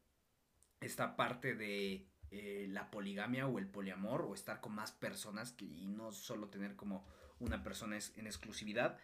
esta 0.80 1.16
parte 1.16 1.54
de 1.54 2.08
eh, 2.30 2.66
la 2.68 2.90
poligamia 2.90 3.46
o 3.46 3.58
el 3.58 3.66
poliamor 3.66 4.22
o 4.22 4.34
estar 4.34 4.60
con 4.60 4.74
más 4.74 4.92
personas 4.92 5.52
que, 5.52 5.64
y 5.64 5.86
no 5.86 6.12
solo 6.12 6.48
tener 6.48 6.76
como 6.76 7.06
una 7.40 7.62
persona 7.62 7.98
en 8.16 8.26
exclusividad. 8.26 8.98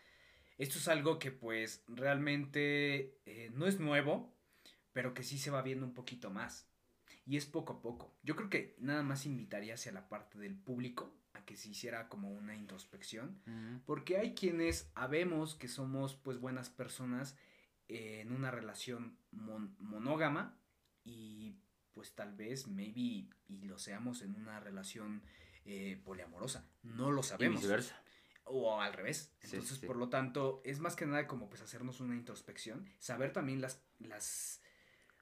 Esto 0.59 0.79
es 0.79 0.89
algo 0.89 1.19
que 1.19 1.33
pues 1.33 1.85
realmente 1.89 3.19
eh, 3.27 3.51
no 3.55 3.67
es 3.67 3.81
nuevo, 3.81 4.37
pero 4.93 5.15
que 5.15 5.23
sí 5.23 5.39
se 5.39 5.51
va 5.51 5.63
viendo 5.63 5.87
un 5.87 5.95
poquito 5.95 6.31
más. 6.31 6.69
Y 7.27 7.37
es 7.37 7.47
poco 7.47 7.75
a 7.75 7.83
poco. 7.83 8.15
Yo 8.23 8.37
creo 8.37 8.51
que 8.51 8.77
nada 8.79 9.03
más 9.03 9.25
invitaría 9.25 9.75
hacia 9.75 9.93
la 9.93 10.09
parte 10.09 10.39
del 10.39 10.57
público 10.57 11.17
a 11.33 11.45
que 11.45 11.57
se 11.57 11.71
hiciera 11.71 12.09
como 12.09 12.31
una 12.31 12.55
introspección. 12.55 13.41
Porque 13.87 14.19
hay 14.19 14.35
quienes 14.35 14.91
habemos 14.95 15.55
que 15.55 15.69
somos 15.69 16.15
pues 16.15 16.39
buenas 16.39 16.69
personas 16.69 17.37
en 17.89 18.33
una 18.33 18.51
relación 18.51 19.19
monógama 19.33 20.59
y 21.05 21.57
pues 21.93 22.15
tal 22.15 22.35
vez, 22.35 22.67
maybe, 22.67 23.29
y 23.49 23.63
lo 23.63 23.79
seamos 23.79 24.23
en 24.23 24.35
una 24.35 24.59
relación 24.61 25.23
eh, 25.65 26.01
poliamorosa. 26.05 26.69
No 26.83 27.11
lo 27.11 27.23
sabemos. 27.23 27.65
O 28.47 28.81
al 28.81 28.93
revés. 28.93 29.33
Entonces, 29.41 29.79
por 29.79 29.97
lo 29.97 30.11
tanto, 30.11 30.61
es 30.65 30.81
más 30.81 30.97
que 30.97 31.07
nada 31.07 31.27
como 31.27 31.49
pues 31.49 31.63
hacernos 31.63 32.01
una 32.01 32.15
introspección, 32.15 32.91
saber 32.99 33.33
también 33.33 33.63
las, 33.63 33.83
las, 34.01 34.61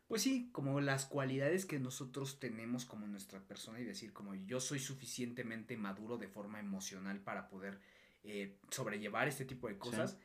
pues 0.09 0.23
sí, 0.23 0.51
como 0.51 0.81
las 0.81 1.07
cualidades 1.07 1.65
que 1.65 1.79
nosotros 1.79 2.41
tenemos 2.41 2.85
como 2.85 3.07
nuestra 3.07 3.41
persona 3.41 3.79
y 3.79 3.85
decir 3.85 4.13
como 4.13 4.35
yo 4.35 4.59
soy 4.59 4.81
suficientemente 4.81 5.77
maduro 5.77 6.19
de 6.19 6.27
forma 6.27 6.59
emocional 6.59 7.21
para 7.21 7.49
poder 7.49 7.79
eh, 8.25 8.59
sobrellevar 8.71 9.29
este 9.29 9.45
tipo 9.45 9.69
de 9.69 9.79
cosas. 9.79 10.17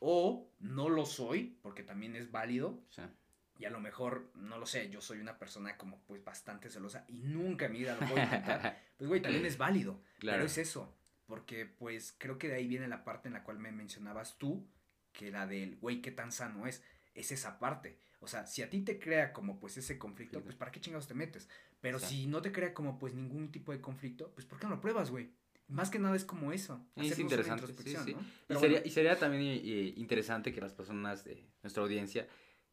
O 0.00 0.52
no 0.60 0.88
lo 0.88 1.06
soy, 1.06 1.58
porque 1.62 1.82
también 1.82 2.16
es 2.16 2.30
válido. 2.30 2.82
Y 3.58 3.64
a 3.64 3.70
lo 3.70 3.80
mejor, 3.80 4.30
no 4.36 4.58
lo 4.58 4.66
sé, 4.66 4.88
yo 4.88 5.00
soy 5.00 5.18
una 5.18 5.38
persona 5.38 5.76
como 5.76 6.00
pues 6.04 6.22
bastante 6.22 6.70
celosa 6.70 7.04
y 7.08 7.22
nunca 7.22 7.66
en 7.66 7.72
mi 7.72 7.78
vida 7.78 7.96
lo 8.00 8.06
voy 8.06 8.20
a 8.20 8.24
intentar. 8.24 8.82
pues 8.96 9.08
güey, 9.08 9.20
también 9.20 9.44
es 9.44 9.58
válido. 9.58 10.00
Claro. 10.20 10.38
Pero 10.38 10.46
es 10.46 10.58
eso. 10.58 10.94
Porque 11.26 11.66
pues 11.66 12.14
creo 12.16 12.38
que 12.38 12.48
de 12.48 12.54
ahí 12.54 12.68
viene 12.68 12.86
la 12.86 13.04
parte 13.04 13.28
en 13.28 13.34
la 13.34 13.42
cual 13.42 13.58
me 13.58 13.72
mencionabas 13.72 14.38
tú, 14.38 14.68
que 15.12 15.32
la 15.32 15.46
del, 15.46 15.76
güey, 15.76 16.00
qué 16.00 16.12
tan 16.12 16.30
sano 16.30 16.66
es. 16.66 16.84
Es 17.14 17.32
esa 17.32 17.58
parte. 17.58 17.98
O 18.20 18.28
sea, 18.28 18.46
si 18.46 18.62
a 18.62 18.70
ti 18.70 18.82
te 18.82 18.98
crea 18.98 19.32
como 19.32 19.58
pues 19.58 19.76
ese 19.76 19.98
conflicto, 19.98 20.42
pues 20.42 20.54
¿para 20.54 20.70
qué 20.70 20.80
chingados 20.80 21.08
te 21.08 21.14
metes? 21.14 21.48
Pero 21.80 21.98
si 21.98 22.26
no 22.26 22.42
te 22.42 22.52
crea 22.52 22.74
como 22.74 22.98
pues 22.98 23.14
ningún 23.14 23.52
tipo 23.52 23.72
de 23.72 23.80
conflicto, 23.80 24.32
pues 24.34 24.46
¿por 24.46 24.58
qué 24.58 24.66
no 24.66 24.76
lo 24.76 24.80
pruebas, 24.80 25.10
güey? 25.10 25.32
Más 25.68 25.90
que 25.90 25.98
nada 25.98 26.16
es 26.16 26.24
como 26.24 26.52
eso. 26.52 26.84
Es 26.96 27.18
interesante. 27.18 27.66
Sí, 27.82 27.96
sí. 28.04 28.16
Y, 28.48 28.54
sería, 28.54 28.82
y, 28.84 28.90
sería, 28.90 29.18
también 29.18 29.42
eh, 29.42 29.92
interesante 29.96 30.52
que 30.52 30.60
las 30.60 30.72
personas 30.72 31.24
de 31.24 31.46
nuestra 31.62 31.82
audiencia 31.82 32.26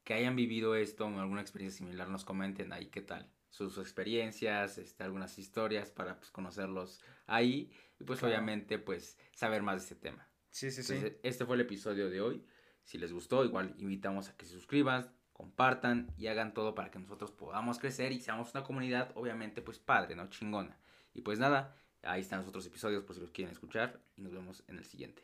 que 0.05 0.13
hayan 0.13 0.36
vivido 0.36 0.75
esto 0.75 1.05
o 1.05 1.19
alguna 1.19 1.41
experiencia 1.41 1.79
similar 1.79 2.08
nos 2.08 2.23
comenten 2.23 2.71
ahí 2.71 2.88
qué 2.88 3.01
tal. 3.01 3.29
Sus, 3.49 3.77
experiencias, 3.77 4.77
este, 4.77 5.03
algunas 5.03 5.38
historias 5.38 5.89
para 5.89 6.17
pues, 6.17 6.31
conocerlos 6.31 7.01
ahí 7.25 7.71
y 7.99 8.03
pues 8.03 8.21
obviamente 8.23 8.79
pues 8.79 9.17
saber 9.34 9.62
más 9.62 9.75
de 9.77 9.81
este 9.84 9.95
tema. 9.95 10.29
Sí, 10.51 10.71
sí, 10.71 10.84
sí. 10.84 11.17
Este 11.23 11.45
fue 11.45 11.55
el 11.55 11.62
episodio 11.62 12.10
de 12.10 12.21
hoy. 12.21 12.45
Si 12.84 12.97
les 12.97 13.12
gustó, 13.12 13.43
igual 13.43 13.75
invitamos 13.77 14.29
a 14.29 14.38
que 14.38 14.45
se 14.45 14.51
suscriban, 14.51 15.12
compartan 15.34 16.13
y 16.17 16.27
hagan 16.27 16.53
todo 16.53 16.75
para 16.75 16.91
que 16.91 16.99
nosotros 16.99 17.31
podamos 17.31 17.79
crecer 17.79 18.12
y 18.13 18.21
seamos 18.21 18.53
una 18.53 18.63
comunidad, 18.63 19.12
obviamente, 19.15 19.62
pues 19.62 19.79
padre, 19.79 20.15
¿no? 20.15 20.29
Chingona. 20.29 20.79
Y 21.13 21.21
pues 21.21 21.39
nada, 21.39 21.75
Ahí 22.06 22.22
están 22.22 22.39
los 22.39 22.48
otros 22.48 22.65
episodios 22.65 23.04
por 23.04 23.15
si 23.15 23.22
los 23.22 23.32
quieren 23.32 23.52
escuchar 23.52 24.00
y 24.15 24.22
nos 24.22 24.32
vemos 24.32 24.63
en 24.68 24.78
el 24.78 24.86
siguiente. 24.86 25.24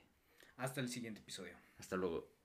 Hasta 0.57 0.81
el 0.81 0.89
siguiente 0.89 1.21
episodio. 1.21 1.53
Hasta 1.77 1.95
luego. 1.95 2.40